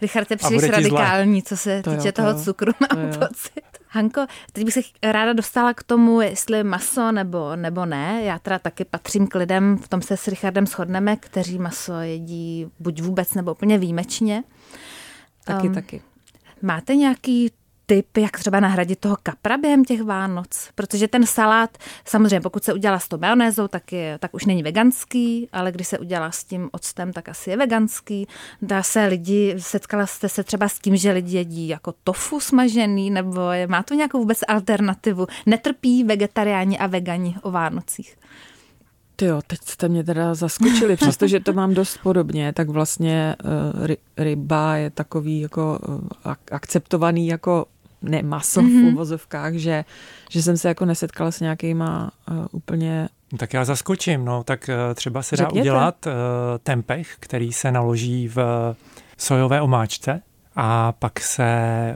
Richard 0.02 0.30
je 0.30 0.36
příliš 0.36 0.70
radikální, 0.70 1.42
co 1.42 1.56
se 1.56 1.82
to 1.82 1.90
týče 1.90 2.08
jo, 2.08 2.12
to 2.12 2.22
toho 2.22 2.44
cukru, 2.44 2.72
mám 2.80 3.10
to 3.10 3.18
pocit. 3.18 3.62
Hanko, 3.90 4.26
teď 4.52 4.64
bych 4.64 4.74
se 4.74 4.80
ráda 5.02 5.32
dostala 5.32 5.74
k 5.74 5.82
tomu, 5.82 6.20
jestli 6.20 6.64
maso 6.64 7.12
nebo, 7.12 7.56
nebo 7.56 7.86
ne. 7.86 8.22
Já 8.24 8.38
teda 8.38 8.58
taky 8.58 8.84
patřím 8.84 9.26
k 9.26 9.34
lidem, 9.34 9.78
v 9.78 9.88
tom 9.88 10.02
se 10.02 10.16
s 10.16 10.28
Richardem 10.28 10.66
shodneme, 10.66 11.16
kteří 11.16 11.58
maso 11.58 11.92
jedí 11.92 12.66
buď 12.78 13.02
vůbec 13.02 13.34
nebo 13.34 13.52
úplně 13.52 13.78
výjimečně. 13.78 14.44
Taky, 15.44 15.68
um, 15.68 15.74
taky. 15.74 16.02
Máte 16.62 16.94
nějaký 16.94 17.50
tip, 17.88 18.16
jak 18.16 18.38
třeba 18.38 18.60
nahradit 18.60 18.98
toho 18.98 19.16
kapra 19.22 19.56
během 19.56 19.84
těch 19.84 20.02
Vánoc? 20.02 20.70
Protože 20.74 21.08
ten 21.08 21.26
salát, 21.26 21.78
samozřejmě 22.04 22.40
pokud 22.40 22.64
se 22.64 22.72
udělá 22.72 22.98
s 22.98 23.08
tou 23.08 23.18
majonézou, 23.18 23.68
tak, 23.68 23.92
je, 23.92 24.18
tak 24.18 24.34
už 24.34 24.44
není 24.44 24.62
veganský, 24.62 25.48
ale 25.52 25.72
když 25.72 25.88
se 25.88 25.98
udělá 25.98 26.30
s 26.30 26.44
tím 26.44 26.68
octem, 26.72 27.12
tak 27.12 27.28
asi 27.28 27.50
je 27.50 27.56
veganský. 27.56 28.26
Dá 28.62 28.82
se 28.82 29.06
lidi, 29.06 29.54
setkala 29.58 30.06
jste 30.06 30.28
se 30.28 30.44
třeba 30.44 30.68
s 30.68 30.78
tím, 30.78 30.96
že 30.96 31.12
lidi 31.12 31.36
jedí 31.36 31.68
jako 31.68 31.94
tofu 32.04 32.40
smažený, 32.40 33.10
nebo 33.10 33.50
je, 33.50 33.66
má 33.66 33.82
to 33.82 33.94
nějakou 33.94 34.18
vůbec 34.18 34.38
alternativu? 34.48 35.26
Netrpí 35.46 36.04
vegetariáni 36.04 36.78
a 36.78 36.86
vegani 36.86 37.36
o 37.42 37.50
Vánocích? 37.50 38.16
Ty 39.16 39.24
jo, 39.24 39.40
teď 39.46 39.60
jste 39.64 39.88
mě 39.88 40.04
teda 40.04 40.34
zaskočili, 40.34 40.96
přestože 41.02 41.40
to 41.40 41.52
mám 41.52 41.74
dost 41.74 41.98
podobně, 42.02 42.52
tak 42.52 42.68
vlastně 42.68 43.36
uh, 43.44 43.86
ryba 44.16 44.76
je 44.76 44.90
takový 44.90 45.40
jako 45.40 45.78
uh, 45.88 46.34
akceptovaný 46.50 47.26
jako 47.26 47.66
ne 48.02 48.22
maso 48.22 48.60
mm-hmm. 48.60 48.80
v 48.80 48.84
mhm. 48.84 48.94
uvozovkách, 48.94 49.54
že, 49.54 49.84
že 50.30 50.42
jsem 50.42 50.56
se 50.56 50.68
jako 50.68 50.84
nesetkala 50.84 51.30
s 51.30 51.40
nějakýma 51.40 52.10
uh, 52.30 52.46
úplně 52.52 53.08
tak 53.36 53.54
já 53.54 53.64
zaskočím, 53.64 54.24
no, 54.24 54.44
tak 54.44 54.68
uh, 54.68 54.94
třeba 54.94 55.22
se 55.22 55.36
dá 55.36 55.44
Řekněte. 55.44 55.60
udělat 55.60 56.06
uh, 56.06 56.12
tempeh, 56.62 57.16
který 57.20 57.52
se 57.52 57.72
naloží 57.72 58.28
v 58.28 58.38
sojové 59.18 59.60
omáčce 59.60 60.22
a 60.56 60.92
pak 60.92 61.20
se 61.20 61.48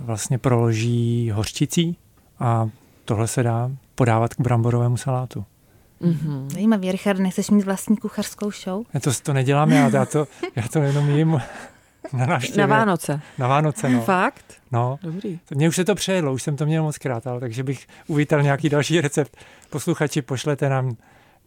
vlastně 0.02 0.38
proloží 0.38 1.30
hořčicí 1.30 1.96
a 2.40 2.68
tohle 3.04 3.28
se 3.28 3.42
dá 3.42 3.70
podávat 3.94 4.34
k 4.34 4.40
bramborovému 4.40 4.96
salátu. 4.96 5.44
Mm-hmm. 6.02 6.48
Zajímavý, 6.48 6.92
Richard, 6.92 7.18
nechceš 7.18 7.50
mít 7.50 7.64
vlastní 7.64 7.96
kuchařskou 7.96 8.50
show? 8.50 8.84
Já 8.94 9.00
to, 9.00 9.10
to 9.22 9.32
nedělám 9.32 9.72
já, 9.72 9.88
já 9.88 10.06
to, 10.06 10.26
já 10.56 10.68
to 10.68 10.78
jenom 10.78 11.10
jím 11.10 11.40
na 12.12 12.26
návštěvě. 12.26 12.66
Na 12.66 12.66
Vánoce. 12.66 13.20
Na 13.38 13.48
Vánoce, 13.48 13.88
no. 13.88 14.02
Fakt? 14.02 14.44
No. 14.72 14.98
Dobrý. 15.02 15.40
Mně 15.54 15.68
už 15.68 15.76
se 15.76 15.84
to 15.84 15.94
přejelo, 15.94 16.32
už 16.32 16.42
jsem 16.42 16.56
to 16.56 16.66
měl 16.66 16.82
moc 16.82 16.98
krát, 16.98 17.26
ale 17.26 17.40
takže 17.40 17.62
bych 17.62 17.86
uvítal 18.06 18.42
nějaký 18.42 18.68
další 18.68 19.00
recept. 19.00 19.36
Posluchači, 19.70 20.22
pošlete 20.22 20.68
nám 20.68 20.96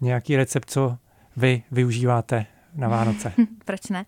nějaký 0.02 0.36
recept, 0.36 0.70
co 0.70 0.98
vy 1.38 1.64
využíváte 1.72 2.46
na 2.76 2.88
Vánoce. 2.88 3.34
Proč 3.66 3.90
ne? 3.90 4.06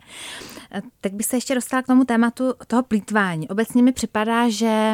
Teď 1.02 1.14
bych 1.14 1.26
se 1.26 1.38
ještě 1.38 1.56
dostala 1.56 1.82
k 1.82 1.88
tomu 1.88 2.06
tématu 2.06 2.54
toho 2.68 2.84
plítvání. 2.84 3.50
Obecně 3.50 3.84
mi 3.84 3.92
připadá, 3.92 4.50
že 4.50 4.94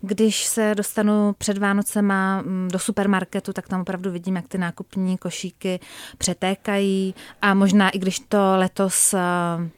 když 0.00 0.44
se 0.44 0.74
dostanu 0.74 1.34
před 1.38 1.58
Vánocema 1.58 2.42
mm, 2.42 2.68
do 2.72 2.78
supermarketu, 2.78 3.52
tak 3.52 3.68
tam 3.68 3.80
opravdu 3.80 4.10
vidím, 4.10 4.36
jak 4.36 4.48
ty 4.48 4.58
nákupní 4.58 5.18
košíky 5.18 5.80
přetékají 6.18 7.14
a 7.42 7.54
možná 7.54 7.90
i 7.90 7.98
když 7.98 8.18
to 8.18 8.38
letos 8.56 9.14
eh, 9.14 9.20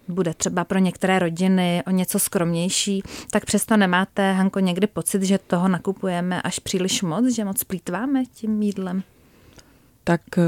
bude 0.09 0.35
třeba 0.35 0.65
pro 0.65 0.79
některé 0.79 1.19
rodiny 1.19 1.83
o 1.87 1.91
něco 1.91 2.19
skromnější, 2.19 3.03
tak 3.31 3.45
přesto 3.45 3.77
nemáte, 3.77 4.33
Hanko, 4.33 4.61
někdy 4.61 4.87
pocit, 4.87 5.23
že 5.23 5.39
toho 5.39 5.69
nakupujeme 5.69 6.43
až 6.43 6.59
příliš 6.59 7.03
moc, 7.03 7.27
že 7.35 7.45
moc 7.45 7.65
plítváme 7.65 8.25
tím 8.25 8.63
jídlem? 8.63 9.03
Tak 10.11 10.39
eh, 10.39 10.43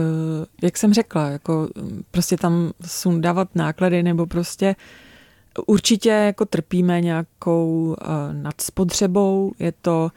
jak 0.62 0.76
jsem 0.76 0.95
řekla, 0.95 1.28
jako 1.28 1.69
mm, 1.76 2.02
prostě 2.11 2.37
tam 2.37 2.73
sundávat 2.87 3.49
náklady 3.54 4.02
nebo 4.02 4.26
prostě 4.26 4.76
určitě 5.66 6.09
jako 6.09 6.45
trpíme 6.45 7.00
nějakou 7.00 7.97
uh, 8.00 8.07
nadspotřebou. 8.33 9.52
Je 9.59 9.73
to, 9.73 10.11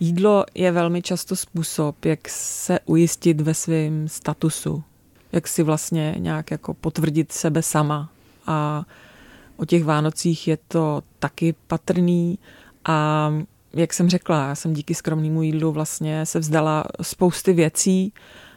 jídlo 0.00 0.44
je 0.54 0.72
velmi 0.72 1.02
často 1.02 1.36
způsob, 1.36 2.04
jak 2.04 2.28
se 2.28 2.80
ujistit 2.84 3.40
ve 3.40 3.54
svém 3.54 4.08
statusu, 4.08 4.82
jak 5.32 5.48
si 5.48 5.62
vlastně 5.62 6.14
nějak 6.18 6.50
jako 6.50 6.74
potvrdit 6.74 7.32
sebe 7.32 7.62
sama. 7.62 8.10
A 8.46 8.84
o 9.56 9.64
těch 9.64 9.84
Vánocích 9.84 10.48
je 10.48 10.58
to 10.68 11.02
taky 11.18 11.54
patrný. 11.66 12.38
A 12.84 13.30
jak 13.72 13.92
jsem 13.92 14.10
řekla, 14.10 14.48
já 14.48 14.54
jsem 14.54 14.72
díky 14.72 14.94
skromnému 14.94 15.42
jídlu 15.42 15.72
vlastně 15.72 16.26
se 16.26 16.38
vzdala 16.38 16.84
spousty 17.02 17.52
věcí, 17.52 18.12
Eh, 18.12 18.49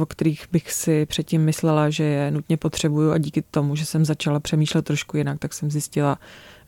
o 0.00 0.06
kterých 0.06 0.46
bych 0.52 0.72
si 0.72 1.06
předtím 1.06 1.44
myslela, 1.44 1.90
že 1.90 2.04
je 2.04 2.30
nutně 2.30 2.56
potřebuju 2.56 3.12
a 3.12 3.18
díky 3.18 3.42
tomu, 3.42 3.76
že 3.76 3.86
jsem 3.86 4.04
začala 4.04 4.40
přemýšlet 4.40 4.84
trošku 4.84 5.16
jinak, 5.16 5.38
tak 5.38 5.52
jsem 5.52 5.70
zjistila, 5.70 6.18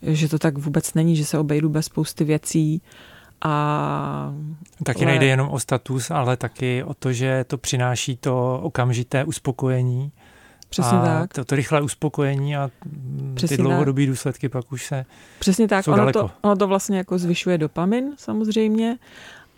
že 0.03 0.29
to 0.29 0.39
tak 0.39 0.59
vůbec 0.59 0.95
není, 0.95 1.17
že 1.17 1.25
se 1.25 1.39
obejdu 1.39 1.69
bez 1.69 1.87
spousty 1.87 2.25
věcí 2.25 2.83
a... 3.45 4.35
Taky 4.85 5.05
ale... 5.05 5.07
nejde 5.07 5.27
jenom 5.27 5.49
o 5.49 5.59
status, 5.59 6.11
ale 6.11 6.37
taky 6.37 6.83
o 6.83 6.95
to, 6.95 7.13
že 7.13 7.45
to 7.45 7.59
přináší 7.59 8.17
to 8.17 8.61
okamžité 8.63 9.25
uspokojení. 9.25 10.13
Přesně 10.69 10.99
a 10.99 11.05
tak. 11.05 11.35
To, 11.35 11.45
to 11.45 11.57
rychlé 11.57 11.81
uspokojení 11.81 12.57
a 12.57 12.71
Přesně 13.35 13.57
ty 13.57 13.63
dlouhodobé 13.63 14.07
důsledky 14.07 14.49
pak 14.49 14.73
už 14.73 14.87
se 14.87 15.05
Přesně 15.39 15.69
tak. 15.69 15.89
Ono 15.89 16.13
to, 16.13 16.31
ono 16.43 16.57
to 16.57 16.67
vlastně 16.67 16.99
jako 16.99 17.19
zvyšuje 17.19 17.59
dopamin 17.59 18.05
samozřejmě 18.17 18.99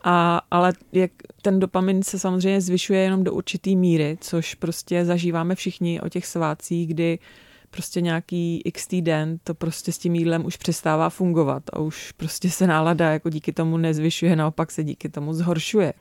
a, 0.02 0.40
ale 0.50 0.72
jak 0.92 1.10
ten 1.42 1.60
dopamin 1.60 2.02
se 2.02 2.18
samozřejmě 2.18 2.60
zvyšuje 2.60 3.00
jenom 3.00 3.24
do 3.24 3.32
určitý 3.34 3.76
míry, 3.76 4.18
což 4.20 4.54
prostě 4.54 5.04
zažíváme 5.04 5.54
všichni 5.54 6.00
o 6.00 6.08
těch 6.08 6.26
svácích, 6.26 6.88
kdy 6.88 7.18
prostě 7.70 8.00
nějaký 8.00 8.62
x 8.64 8.88
den 9.00 9.38
to 9.44 9.54
prostě 9.54 9.92
s 9.92 9.98
tím 9.98 10.14
jídlem 10.14 10.44
už 10.46 10.56
přestává 10.56 11.10
fungovat 11.10 11.62
a 11.72 11.78
už 11.78 12.12
prostě 12.12 12.50
se 12.50 12.66
nálada 12.66 13.12
jako 13.12 13.30
díky 13.30 13.52
tomu 13.52 13.76
nezvyšuje, 13.76 14.36
naopak 14.36 14.70
se 14.70 14.84
díky 14.84 15.08
tomu 15.08 15.34
zhoršuje. 15.34 15.92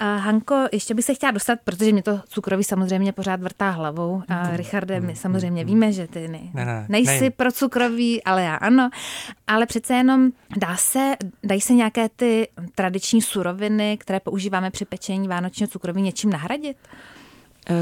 Uh, 0.00 0.06
Hanko, 0.20 0.66
ještě 0.72 0.94
bych 0.94 1.04
se 1.04 1.14
chtěla 1.14 1.32
dostat, 1.32 1.58
protože 1.64 1.92
mě 1.92 2.02
to 2.02 2.20
cukroví 2.28 2.64
samozřejmě 2.64 3.12
pořád 3.12 3.40
vrtá 3.42 3.70
hlavou 3.70 4.22
a 4.28 4.48
mm. 4.48 4.56
Richarde, 4.56 5.00
my 5.00 5.16
samozřejmě 5.16 5.62
mm. 5.62 5.66
víme, 5.66 5.92
že 5.92 6.06
ty 6.06 6.28
ne, 6.28 6.40
ne, 6.54 6.64
ne, 6.64 6.86
nejsi 6.88 7.24
ne. 7.24 7.30
pro 7.30 7.52
cukroví, 7.52 8.24
ale 8.24 8.42
já 8.42 8.54
ano, 8.54 8.90
ale 9.46 9.66
přece 9.66 9.94
jenom 9.94 10.30
dá 10.56 10.76
se, 10.76 11.16
dají 11.44 11.60
se 11.60 11.74
nějaké 11.74 12.08
ty 12.08 12.48
tradiční 12.74 13.22
suroviny, 13.22 13.98
které 14.00 14.20
používáme 14.20 14.70
při 14.70 14.84
pečení 14.84 15.28
vánočního 15.28 15.68
cukroví 15.68 16.02
něčím 16.02 16.30
nahradit? 16.30 16.76
Uh, 17.70 17.76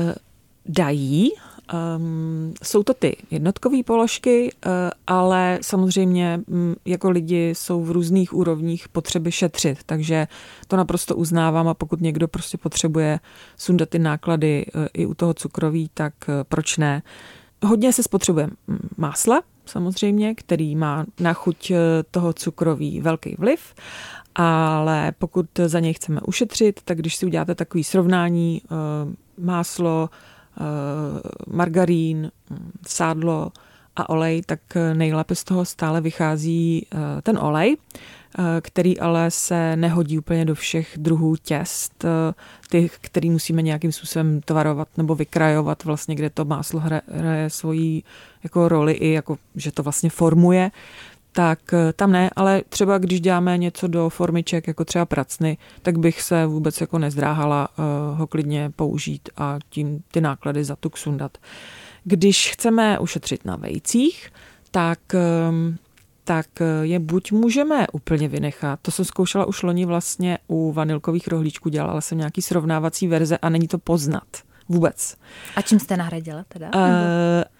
dají, 0.66 1.32
Um, 1.74 2.54
jsou 2.62 2.82
to 2.82 2.94
ty 2.94 3.16
jednotkové 3.30 3.82
položky, 3.82 4.52
uh, 4.66 4.72
ale 5.06 5.58
samozřejmě 5.62 6.40
um, 6.46 6.76
jako 6.84 7.10
lidi 7.10 7.50
jsou 7.56 7.84
v 7.84 7.90
různých 7.90 8.32
úrovních 8.32 8.88
potřeby 8.88 9.32
šetřit, 9.32 9.78
takže 9.86 10.26
to 10.68 10.76
naprosto 10.76 11.16
uznávám 11.16 11.68
a 11.68 11.74
pokud 11.74 12.00
někdo 12.00 12.28
prostě 12.28 12.58
potřebuje 12.58 13.20
sundat 13.56 13.88
ty 13.88 13.98
náklady 13.98 14.66
uh, 14.66 14.86
i 14.94 15.06
u 15.06 15.14
toho 15.14 15.34
cukroví, 15.34 15.90
tak 15.94 16.14
uh, 16.28 16.34
proč 16.48 16.76
ne. 16.76 17.02
Hodně 17.64 17.92
se 17.92 18.02
spotřebuje 18.02 18.48
másla, 18.96 19.42
samozřejmě, 19.64 20.34
který 20.34 20.76
má 20.76 21.06
na 21.20 21.32
chuť 21.32 21.72
toho 22.10 22.32
cukroví 22.32 23.00
velký 23.00 23.36
vliv, 23.38 23.74
ale 24.34 25.12
pokud 25.18 25.46
za 25.66 25.80
něj 25.80 25.94
chceme 25.94 26.20
ušetřit, 26.20 26.80
tak 26.84 26.98
když 26.98 27.16
si 27.16 27.26
uděláte 27.26 27.54
takový 27.54 27.84
srovnání 27.84 28.62
máslo, 29.38 30.08
margarín, 31.46 32.30
sádlo 32.86 33.52
a 33.96 34.08
olej, 34.08 34.42
tak 34.46 34.60
nejlépe 34.94 35.34
z 35.34 35.44
toho 35.44 35.64
stále 35.64 36.00
vychází 36.00 36.86
eh, 36.92 37.22
ten 37.22 37.38
olej, 37.38 37.76
eh, 37.76 38.42
který 38.60 39.00
ale 39.00 39.30
se 39.30 39.76
nehodí 39.76 40.18
úplně 40.18 40.44
do 40.44 40.54
všech 40.54 40.94
druhů 40.96 41.36
těst, 41.36 42.04
ty, 42.70 42.90
který 43.00 43.30
musíme 43.30 43.62
nějakým 43.62 43.92
způsobem 43.92 44.40
tvarovat 44.40 44.88
nebo 44.96 45.14
vykrajovat, 45.14 45.84
vlastně, 45.84 46.14
kde 46.14 46.30
to 46.30 46.44
máslo 46.44 46.80
hraje, 46.80 47.02
hraje 47.08 47.50
svoji 47.50 48.02
jako 48.44 48.68
roli 48.68 48.92
i 48.92 49.12
jako, 49.12 49.38
že 49.54 49.72
to 49.72 49.82
vlastně 49.82 50.10
formuje 50.10 50.70
tak 51.36 51.72
eh, 51.72 51.92
tam 51.92 52.12
ne, 52.12 52.30
ale 52.36 52.62
třeba 52.68 52.98
když 52.98 53.20
děláme 53.20 53.58
něco 53.58 53.86
do 53.86 54.08
formiček, 54.08 54.66
jako 54.66 54.84
třeba 54.84 55.06
pracny, 55.06 55.58
tak 55.82 55.98
bych 55.98 56.22
se 56.22 56.46
vůbec 56.46 56.80
jako 56.80 56.98
nezdráhala 56.98 57.68
uh, 57.78 58.18
ho 58.18 58.26
klidně 58.26 58.70
použít 58.76 59.28
a 59.36 59.58
tím 59.68 60.02
ty 60.10 60.20
náklady 60.20 60.64
za 60.64 60.76
tuk 60.76 60.96
sundat. 60.96 61.38
Když 62.04 62.50
chceme 62.52 62.98
ušetřit 62.98 63.44
na 63.44 63.56
vejcích, 63.56 64.32
tak 64.70 64.98
um, 65.50 65.76
tak 66.24 66.46
eh, 66.60 66.64
je 66.82 66.98
buď 66.98 67.32
můžeme 67.32 67.86
úplně 67.92 68.28
vynechat. 68.28 68.80
To 68.82 68.90
jsem 68.90 69.04
zkoušela 69.04 69.44
už 69.44 69.62
loni 69.62 69.84
vlastně 69.84 70.38
u 70.48 70.72
vanilkových 70.72 71.28
rohlíčků, 71.28 71.68
dělala 71.68 72.00
jsem 72.00 72.18
nějaký 72.18 72.42
srovnávací 72.42 73.08
verze 73.08 73.38
a 73.38 73.48
není 73.48 73.68
to 73.68 73.78
poznat. 73.78 74.26
Vůbec. 74.68 75.16
A 75.56 75.62
čím 75.62 75.78
jste 75.78 75.96
nahradila 75.96 76.44
teda? 76.48 76.70
Uh, 76.74 76.82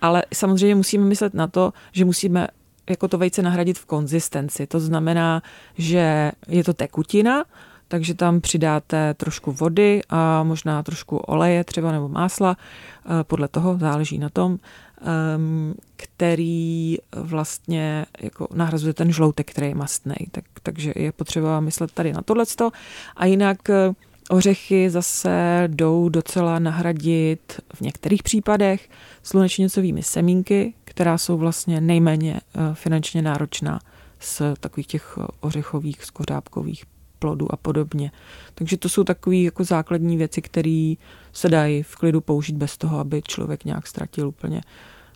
ale 0.00 0.22
samozřejmě 0.34 0.74
musíme 0.74 1.04
myslet 1.04 1.34
na 1.34 1.46
to, 1.46 1.72
že 1.92 2.04
musíme 2.04 2.48
jako 2.90 3.08
to 3.08 3.18
vejce 3.18 3.42
nahradit 3.42 3.78
v 3.78 3.86
konzistenci. 3.86 4.66
To 4.66 4.80
znamená, 4.80 5.42
že 5.78 6.32
je 6.48 6.64
to 6.64 6.74
tekutina, 6.74 7.44
takže 7.88 8.14
tam 8.14 8.40
přidáte 8.40 9.14
trošku 9.14 9.52
vody 9.52 10.00
a 10.08 10.42
možná 10.42 10.82
trošku 10.82 11.16
oleje 11.16 11.64
třeba 11.64 11.92
nebo 11.92 12.08
másla, 12.08 12.56
eh, 12.56 13.24
podle 13.24 13.48
toho 13.48 13.78
záleží 13.78 14.18
na 14.18 14.28
tom, 14.28 14.58
ehm, 15.02 15.74
který 15.96 16.96
vlastně 17.12 18.06
jako 18.20 18.48
nahrazuje 18.54 18.94
ten 18.94 19.12
žloutek, 19.12 19.50
který 19.50 19.68
je 19.68 19.74
mastný. 19.74 20.14
Tak, 20.30 20.44
takže 20.62 20.92
je 20.96 21.12
potřeba 21.12 21.60
myslet 21.60 21.92
tady 21.92 22.12
na 22.12 22.22
tohleto. 22.22 22.70
A 23.16 23.26
jinak 23.26 23.70
eh, 23.70 23.92
Ořechy 24.30 24.90
zase 24.90 25.64
jdou 25.66 26.08
docela 26.08 26.58
nahradit 26.58 27.60
v 27.74 27.80
některých 27.80 28.22
případech 28.22 28.88
slunečnicovými 29.22 30.02
semínky, 30.02 30.74
která 30.96 31.18
jsou 31.18 31.38
vlastně 31.38 31.80
nejméně 31.80 32.40
eh, 32.40 32.60
finančně 32.74 33.22
náročná 33.22 33.80
z 34.20 34.42
takových 34.60 34.86
těch 34.86 35.18
eh, 35.20 35.26
ořechových, 35.40 36.04
skořápkových 36.04 36.84
plodů 37.18 37.52
a 37.52 37.56
podobně. 37.56 38.12
Takže 38.54 38.76
to 38.76 38.88
jsou 38.88 39.04
takové 39.04 39.36
jako 39.36 39.64
základní 39.64 40.16
věci, 40.16 40.42
které 40.42 40.94
se 41.32 41.48
dají 41.48 41.82
v 41.82 41.96
klidu 41.96 42.20
použít 42.20 42.56
bez 42.56 42.78
toho, 42.78 42.98
aby 42.98 43.22
člověk 43.22 43.64
nějak 43.64 43.86
ztratil 43.86 44.28
úplně 44.28 44.60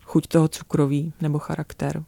chuť 0.02 0.26
toho 0.26 0.48
cukroví 0.48 1.12
nebo 1.20 1.38
charakter. 1.38 2.04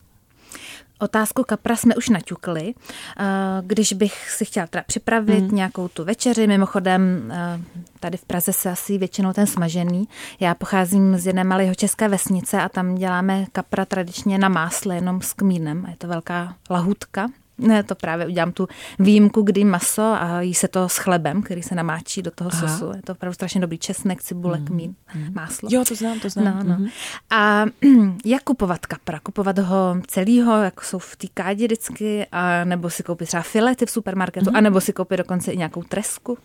Otázku 1.03 1.43
kapra 1.43 1.77
jsme 1.77 1.95
už 1.95 2.09
naťukli. 2.09 2.75
Eh, 2.75 3.25
když 3.63 3.93
bych 3.93 4.31
si 4.31 4.45
chtěla 4.45 4.67
teda 4.67 4.85
připravit 4.87 5.41
mm. 5.41 5.57
nějakou 5.57 5.89
tu 5.89 6.05
večeři, 6.05 6.47
mimochodem 6.47 7.33
eh, 7.33 7.61
tady 8.01 8.17
v 8.17 8.25
Praze 8.25 8.53
se 8.53 8.71
asi 8.71 8.99
většinou 8.99 9.33
ten 9.33 9.47
smažený. 9.47 10.09
Já 10.41 10.55
pocházím 10.55 11.17
z 11.17 11.27
jedné 11.27 11.45
malé 11.45 11.75
české 11.75 12.09
vesnice 12.09 12.63
a 12.63 12.69
tam 12.69 12.95
děláme 12.95 13.47
kapra 13.53 13.85
tradičně 13.85 14.39
na 14.39 14.49
másle, 14.49 14.95
jenom 14.95 15.21
s 15.21 15.33
kmínem. 15.33 15.87
Je 15.91 15.97
to 15.97 16.09
velká 16.09 16.57
lahutka. 16.71 17.29
Ne, 17.59 17.83
to 17.83 17.95
právě 17.95 18.27
udělám 18.27 18.53
tu 18.53 18.69
výjimku, 18.99 19.43
kdy 19.43 19.65
maso 19.65 20.03
a 20.03 20.41
jí 20.41 20.55
se 20.55 20.69
to 20.69 20.89
s 20.89 20.97
chlebem, 20.97 21.43
který 21.43 21.63
se 21.63 21.75
namáčí 21.75 22.23
do 22.23 22.31
toho 22.31 22.51
Aha. 22.53 22.69
sosu. 22.69 22.93
Je 22.97 23.03
to 23.03 23.13
opravdu 23.13 23.35
strašně 23.35 23.61
dobrý 23.61 23.79
česnek, 23.79 24.23
cibule, 24.23 24.59
mm. 24.59 24.65
kmín, 24.65 24.95
mm. 25.15 25.35
máslo. 25.35 25.69
Jo, 25.73 25.85
to 25.89 25.95
znám, 25.95 26.21
to 26.21 26.29
znám. 26.29 26.59
No, 26.59 26.65
no. 26.65 26.77
Mm. 26.79 26.89
A 27.31 27.65
jak 28.25 28.43
kupovat 28.43 28.87
kapra? 28.87 29.21
Kupovat 29.21 29.59
ho 29.59 29.97
celýho, 30.07 30.63
jako 30.63 30.83
jsou 30.85 30.99
v 30.99 31.17
té 31.17 31.27
kádě 31.35 31.65
vždycky, 31.65 32.27
a 32.33 32.65
nebo 32.65 32.91
si 32.91 33.03
koupit 33.03 33.27
třeba 33.27 33.43
filety 33.43 33.87
v 33.87 33.91
supermarketu, 33.91 34.51
mm. 34.51 34.57
anebo 34.57 34.81
si 34.81 34.93
koupit 34.93 35.17
dokonce 35.17 35.53
i 35.53 35.57
nějakou 35.57 35.83
tresku? 35.83 36.39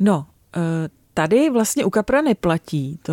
No, 0.00 0.26
uh, 0.56 0.62
Tady 1.14 1.50
vlastně 1.50 1.84
u 1.84 1.90
kapra 1.90 2.22
neplatí 2.22 2.98
to, 3.02 3.12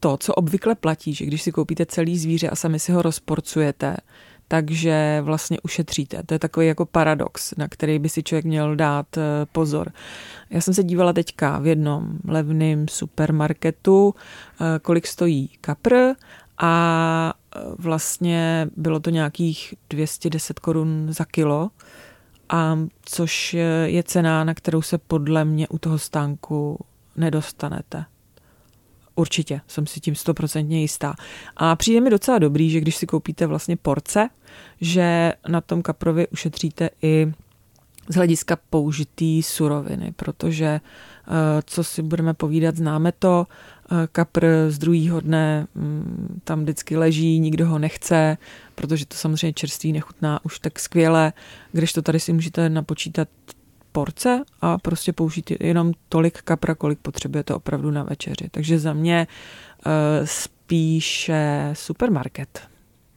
to, 0.00 0.16
co 0.16 0.34
obvykle 0.34 0.74
platí, 0.74 1.14
že 1.14 1.24
když 1.24 1.42
si 1.42 1.52
koupíte 1.52 1.86
celý 1.86 2.18
zvíře 2.18 2.48
a 2.48 2.56
sami 2.56 2.78
si 2.78 2.92
ho 2.92 3.02
rozporcujete, 3.02 3.96
takže 4.52 5.20
vlastně 5.22 5.60
ušetříte. 5.60 6.22
To 6.22 6.34
je 6.34 6.38
takový 6.38 6.66
jako 6.66 6.86
paradox, 6.86 7.54
na 7.56 7.68
který 7.68 7.98
by 7.98 8.08
si 8.08 8.22
člověk 8.22 8.44
měl 8.44 8.76
dát 8.76 9.16
eh, 9.16 9.22
pozor. 9.52 9.92
Já 10.50 10.60
jsem 10.60 10.74
se 10.74 10.82
dívala 10.82 11.12
teďka 11.12 11.58
v 11.58 11.66
jednom 11.66 12.18
levném 12.28 12.88
supermarketu, 12.88 14.14
eh, 14.14 14.78
kolik 14.78 15.06
stojí 15.06 15.50
kapr 15.60 15.94
a 16.58 17.34
eh, 17.56 17.60
vlastně 17.78 18.68
bylo 18.76 19.00
to 19.00 19.10
nějakých 19.10 19.74
210 19.90 20.58
korun 20.58 21.06
za 21.10 21.24
kilo, 21.24 21.70
a 22.48 22.78
což 23.02 23.56
je 23.84 24.02
cena, 24.02 24.44
na 24.44 24.54
kterou 24.54 24.82
se 24.82 24.98
podle 24.98 25.44
mě 25.44 25.68
u 25.68 25.78
toho 25.78 25.98
stánku 25.98 26.78
nedostanete. 27.16 28.04
Určitě, 29.20 29.60
jsem 29.68 29.86
si 29.86 30.00
tím 30.00 30.14
stoprocentně 30.14 30.80
jistá. 30.80 31.14
A 31.56 31.76
přijde 31.76 32.00
mi 32.00 32.10
docela 32.10 32.38
dobrý, 32.38 32.70
že 32.70 32.80
když 32.80 32.96
si 32.96 33.06
koupíte 33.06 33.46
vlastně 33.46 33.76
porce, 33.76 34.28
že 34.80 35.32
na 35.48 35.60
tom 35.60 35.82
kaprovi 35.82 36.28
ušetříte 36.28 36.90
i 37.02 37.32
z 38.08 38.14
hlediska 38.14 38.58
použitý 38.70 39.42
suroviny, 39.42 40.12
protože 40.16 40.66
eh, 40.66 41.62
co 41.66 41.84
si 41.84 42.02
budeme 42.02 42.34
povídat, 42.34 42.76
známe 42.76 43.12
to, 43.12 43.46
eh, 43.46 44.08
kapr 44.12 44.46
z 44.68 44.78
druhého 44.78 45.20
dne 45.20 45.66
mm, 45.74 46.40
tam 46.44 46.62
vždycky 46.62 46.96
leží, 46.96 47.40
nikdo 47.40 47.66
ho 47.66 47.78
nechce, 47.78 48.36
protože 48.74 49.06
to 49.06 49.16
samozřejmě 49.16 49.52
čerství 49.52 49.92
nechutná 49.92 50.44
už 50.44 50.58
tak 50.58 50.78
skvěle, 50.78 51.32
když 51.72 51.92
to 51.92 52.02
tady 52.02 52.20
si 52.20 52.32
můžete 52.32 52.68
napočítat 52.68 53.28
porce 53.92 54.42
a 54.60 54.78
prostě 54.78 55.12
použít 55.12 55.52
jenom 55.60 55.92
tolik 56.08 56.42
kapra, 56.42 56.74
kolik 56.74 56.98
potřebujete 56.98 57.54
opravdu 57.54 57.90
na 57.90 58.02
večeři. 58.02 58.48
Takže 58.50 58.78
za 58.78 58.92
mě 58.92 59.26
uh, 59.86 59.92
spíše 60.24 61.70
supermarket. 61.72 62.68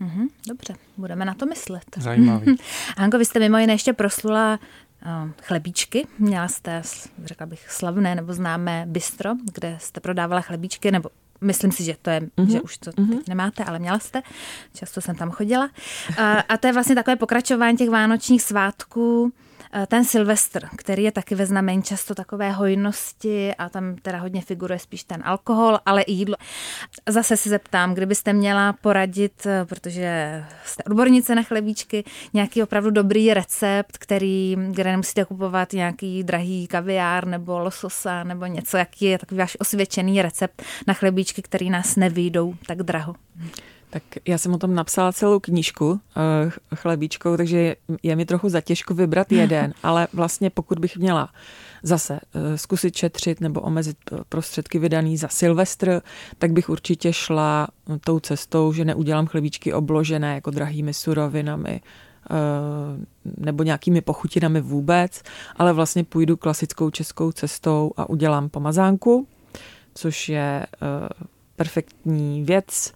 Mm-hmm, 0.02 0.28
dobře, 0.48 0.76
budeme 0.98 1.26
na 1.26 1.34
to 1.34 1.46
myslet. 1.46 1.84
Zajímavý. 1.98 2.56
Hanko, 2.98 3.18
vy 3.18 3.26
jste 3.26 3.40
mimo 3.40 3.58
jiné 3.58 3.74
ještě 3.74 3.94
proslula 3.94 4.60
uh, 5.06 5.32
chlebíčky. 5.42 6.08
Měla 6.20 6.48
jste, 6.48 6.82
řekla 7.24 7.46
bych, 7.46 7.72
slavné 7.72 8.16
nebo 8.16 8.34
známé 8.34 8.86
bistro, 8.88 9.30
kde 9.54 9.78
jste 9.82 10.00
prodávala 10.00 10.42
chlebíčky, 10.42 10.92
nebo 10.92 11.10
myslím 11.44 11.72
si, 11.72 11.84
že 11.84 11.96
to 12.02 12.10
je, 12.10 12.20
mm-hmm. 12.20 12.52
že 12.52 12.62
už 12.62 12.78
to 12.78 12.92
mm-hmm. 12.92 13.18
teď 13.18 13.28
nemáte, 13.28 13.64
ale 13.64 13.80
měla 13.80 14.00
jste. 14.00 14.22
Často 14.74 15.02
jsem 15.02 15.16
tam 15.16 15.32
chodila. 15.32 15.70
Uh, 16.10 16.16
a 16.50 16.58
to 16.58 16.68
je 16.68 16.74
vlastně 16.74 16.96
takové 16.96 17.16
pokračování 17.16 17.78
těch 17.78 17.90
vánočních 17.90 18.42
svátků 18.42 19.34
ten 19.88 20.06
Silvestr, 20.06 20.68
který 20.78 21.04
je 21.04 21.12
taky 21.12 21.36
ve 21.36 21.46
znamení 21.46 21.84
často 21.84 22.16
takové 22.16 22.52
hojnosti 22.52 23.56
a 23.56 23.70
tam 23.70 23.96
teda 23.96 24.18
hodně 24.18 24.42
figuruje 24.42 24.80
spíš 24.80 25.04
ten 25.04 25.22
alkohol, 25.26 25.80
ale 25.86 26.02
i 26.02 26.12
jídlo. 26.12 26.36
Zase 27.10 27.38
se 27.38 27.50
zeptám, 27.50 27.94
kdybyste 27.94 28.34
měla 28.34 28.74
poradit, 28.74 29.46
eh, 29.46 29.66
protože 29.66 30.44
jste 30.66 30.84
odbornice 30.84 31.36
na 31.36 31.44
chlebíčky, 31.44 32.04
nějaký 32.34 32.64
opravdu 32.64 32.92
dobrý 32.92 33.34
recept, 33.34 33.98
který, 33.98 34.58
kde 34.72 34.84
nemusíte 34.84 35.26
kupovat 35.26 35.74
nějaký 35.74 36.24
drahý 36.24 36.68
kaviár 36.68 37.28
nebo 37.28 37.60
lososa 37.60 38.24
nebo 38.24 38.46
něco, 38.46 38.78
jaký 38.78 39.06
je 39.06 39.18
takový 39.18 39.40
váš 39.40 39.58
osvědčený 39.60 40.22
recept 40.22 40.64
na 40.88 40.94
chlebíčky, 40.94 41.33
který 41.42 41.70
nás 41.70 41.96
nevyjdou 41.96 42.54
tak 42.68 42.84
draho. 42.84 43.16
Tak 43.90 44.04
já 44.28 44.38
jsem 44.38 44.54
o 44.54 44.58
tom 44.58 44.76
napsala 44.76 45.14
celou 45.14 45.40
knížku 45.40 45.90
uh, 45.92 46.00
chlebíčkou, 46.76 47.38
takže 47.38 47.76
je 48.04 48.16
mi 48.16 48.26
trochu 48.26 48.50
zatěžko 48.50 48.94
vybrat 48.94 49.32
jeden, 49.32 49.74
ale 49.84 50.08
vlastně 50.14 50.50
pokud 50.50 50.80
bych 50.80 50.98
měla 50.98 51.30
zase 51.84 52.14
uh, 52.14 52.42
zkusit 52.56 52.96
šetřit 52.96 53.42
nebo 53.42 53.62
omezit 53.62 53.98
prostředky 54.30 54.80
vydaný 54.80 55.18
za 55.18 55.28
Silvestr, 55.28 56.02
tak 56.38 56.52
bych 56.52 56.70
určitě 56.70 57.14
šla 57.14 57.68
tou 58.06 58.20
cestou, 58.20 58.74
že 58.74 58.86
neudělám 58.86 59.26
chlebíčky 59.26 59.74
obložené 59.74 60.36
jako 60.36 60.52
drahými 60.52 60.94
surovinami, 60.94 61.82
nebo 63.38 63.64
nějakými 63.64 64.02
pochutinami 64.02 64.62
vůbec, 64.62 65.24
ale 65.56 65.74
vlastně 65.74 66.04
půjdu 66.04 66.38
klasickou 66.38 66.90
českou 66.90 67.32
cestou 67.32 67.92
a 67.98 68.10
udělám 68.10 68.50
pomazánku, 68.50 69.28
což 69.94 70.30
je 70.30 70.66
perfektní 71.56 72.44
věc, 72.44 72.94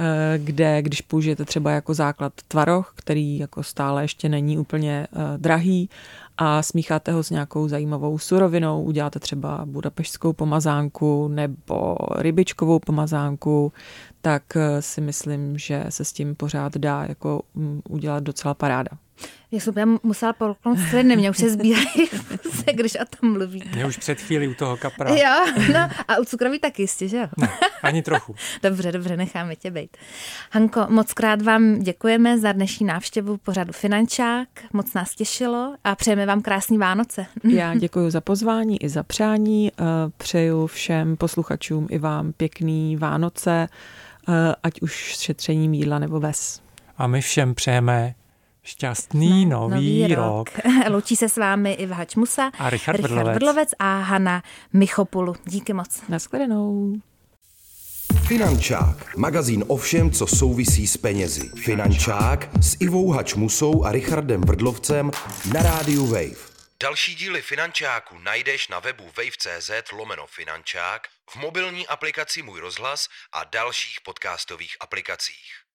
eh, 0.00 0.38
kde 0.38 0.82
když 0.82 1.00
použijete 1.00 1.44
třeba 1.44 1.70
jako 1.70 1.94
základ 1.94 2.32
tvaroh, 2.48 2.92
který 2.96 3.38
jako 3.38 3.62
stále 3.62 4.04
ještě 4.04 4.28
není 4.28 4.58
úplně 4.58 5.06
eh, 5.12 5.38
drahý 5.38 5.90
a 6.38 6.62
smícháte 6.62 7.12
ho 7.12 7.22
s 7.22 7.30
nějakou 7.30 7.68
zajímavou 7.68 8.18
surovinou, 8.18 8.82
uděláte 8.82 9.18
třeba 9.18 9.62
budapeštskou 9.64 10.32
pomazánku 10.32 11.28
nebo 11.28 11.96
rybičkovou 12.16 12.78
pomazánku, 12.78 13.72
tak 14.20 14.56
eh, 14.56 14.82
si 14.82 15.00
myslím, 15.00 15.58
že 15.58 15.84
se 15.88 16.04
s 16.04 16.12
tím 16.12 16.34
pořád 16.34 16.76
dá 16.76 17.04
jako 17.08 17.42
mm, 17.54 17.80
udělat 17.88 18.22
docela 18.22 18.54
paráda. 18.54 18.90
Já 19.50 19.60
jsem 19.60 19.74
já 19.76 19.86
musela 20.02 20.32
polknout 20.32 20.78
středně, 20.78 21.16
mě 21.16 21.30
už 21.30 21.36
se 21.36 21.50
sbírají 21.50 21.86
se, 22.50 22.72
když 22.72 22.94
o 22.94 23.04
tom 23.20 23.32
mluví. 23.32 23.62
Mě 23.74 23.86
už 23.86 23.96
před 23.96 24.20
chvíli 24.20 24.48
u 24.48 24.54
toho 24.54 24.76
kapra. 24.76 25.10
Jo, 25.10 25.52
no 25.72 25.80
a 26.08 26.18
u 26.18 26.24
cukroví 26.24 26.58
taky 26.58 26.82
jistě, 26.82 27.08
že 27.08 27.16
jo? 27.16 27.26
Ne, 27.36 27.48
ani 27.82 28.02
trochu. 28.02 28.34
dobře, 28.62 28.92
dobře, 28.92 29.16
necháme 29.16 29.56
tě 29.56 29.70
být. 29.70 29.96
Hanko, 30.50 30.86
moc 30.88 31.12
krát 31.12 31.42
vám 31.42 31.78
děkujeme 31.78 32.38
za 32.38 32.52
dnešní 32.52 32.86
návštěvu 32.86 33.36
pořadu 33.36 33.72
Finančák, 33.72 34.48
moc 34.72 34.94
nás 34.94 35.14
těšilo 35.14 35.74
a 35.84 35.94
přejeme 35.94 36.26
vám 36.26 36.42
krásný 36.42 36.78
Vánoce. 36.78 37.26
Já 37.44 37.74
děkuji 37.74 38.10
za 38.10 38.20
pozvání 38.20 38.82
i 38.82 38.88
za 38.88 39.02
přání, 39.02 39.72
eh, 39.78 39.84
přeju 40.16 40.66
všem 40.66 41.16
posluchačům 41.16 41.86
i 41.90 41.98
vám 41.98 42.32
pěkný 42.32 42.96
Vánoce, 42.96 43.68
eh, 44.28 44.32
ať 44.62 44.80
už 44.80 45.16
s 45.16 45.20
šetřením 45.20 45.74
jídla 45.74 45.98
nebo 45.98 46.20
ves. 46.20 46.60
A 46.98 47.06
my 47.06 47.20
všem 47.20 47.54
přejeme 47.54 48.14
Šťastný 48.66 49.46
no, 49.46 49.68
nový, 49.68 50.02
nový 50.02 50.14
rok. 50.14 50.50
rok. 50.50 50.64
Loučí 50.90 51.16
se 51.16 51.28
s 51.28 51.36
vámi 51.36 51.72
i 51.72 51.88
Musa, 52.16 52.50
a 52.58 52.70
Richard, 52.70 52.96
Richard 52.96 53.00
Brlovec. 53.00 53.38
Brlovec 53.38 53.68
a 53.78 54.00
Hanna 54.00 54.42
Michopulu. 54.72 55.34
Díky 55.44 55.72
moc. 55.72 56.02
Naschledanou. 56.08 57.00
Finančák, 58.26 59.16
magazín 59.16 59.64
o 59.68 59.76
všem, 59.76 60.10
co 60.10 60.26
souvisí 60.26 60.86
s 60.86 60.96
penězi. 60.96 61.48
Finančák 61.48 62.48
s 62.60 62.76
Ivou 62.80 63.10
Hačmusou 63.10 63.84
a 63.84 63.92
Richardem 63.92 64.40
Vrdlovcem 64.40 65.10
na 65.54 65.62
rádiu 65.62 66.06
Wave. 66.06 66.56
Další 66.82 67.14
díly 67.14 67.42
Finančáku 67.42 68.18
najdeš 68.18 68.68
na 68.68 68.80
webu 68.80 69.04
wave.cz 69.04 69.70
lomeno 69.92 70.26
Finančák, 70.26 71.08
v 71.30 71.36
mobilní 71.36 71.86
aplikaci 71.86 72.42
Můj 72.42 72.60
rozhlas 72.60 73.08
a 73.32 73.44
dalších 73.44 74.00
podcastových 74.00 74.76
aplikacích. 74.80 75.65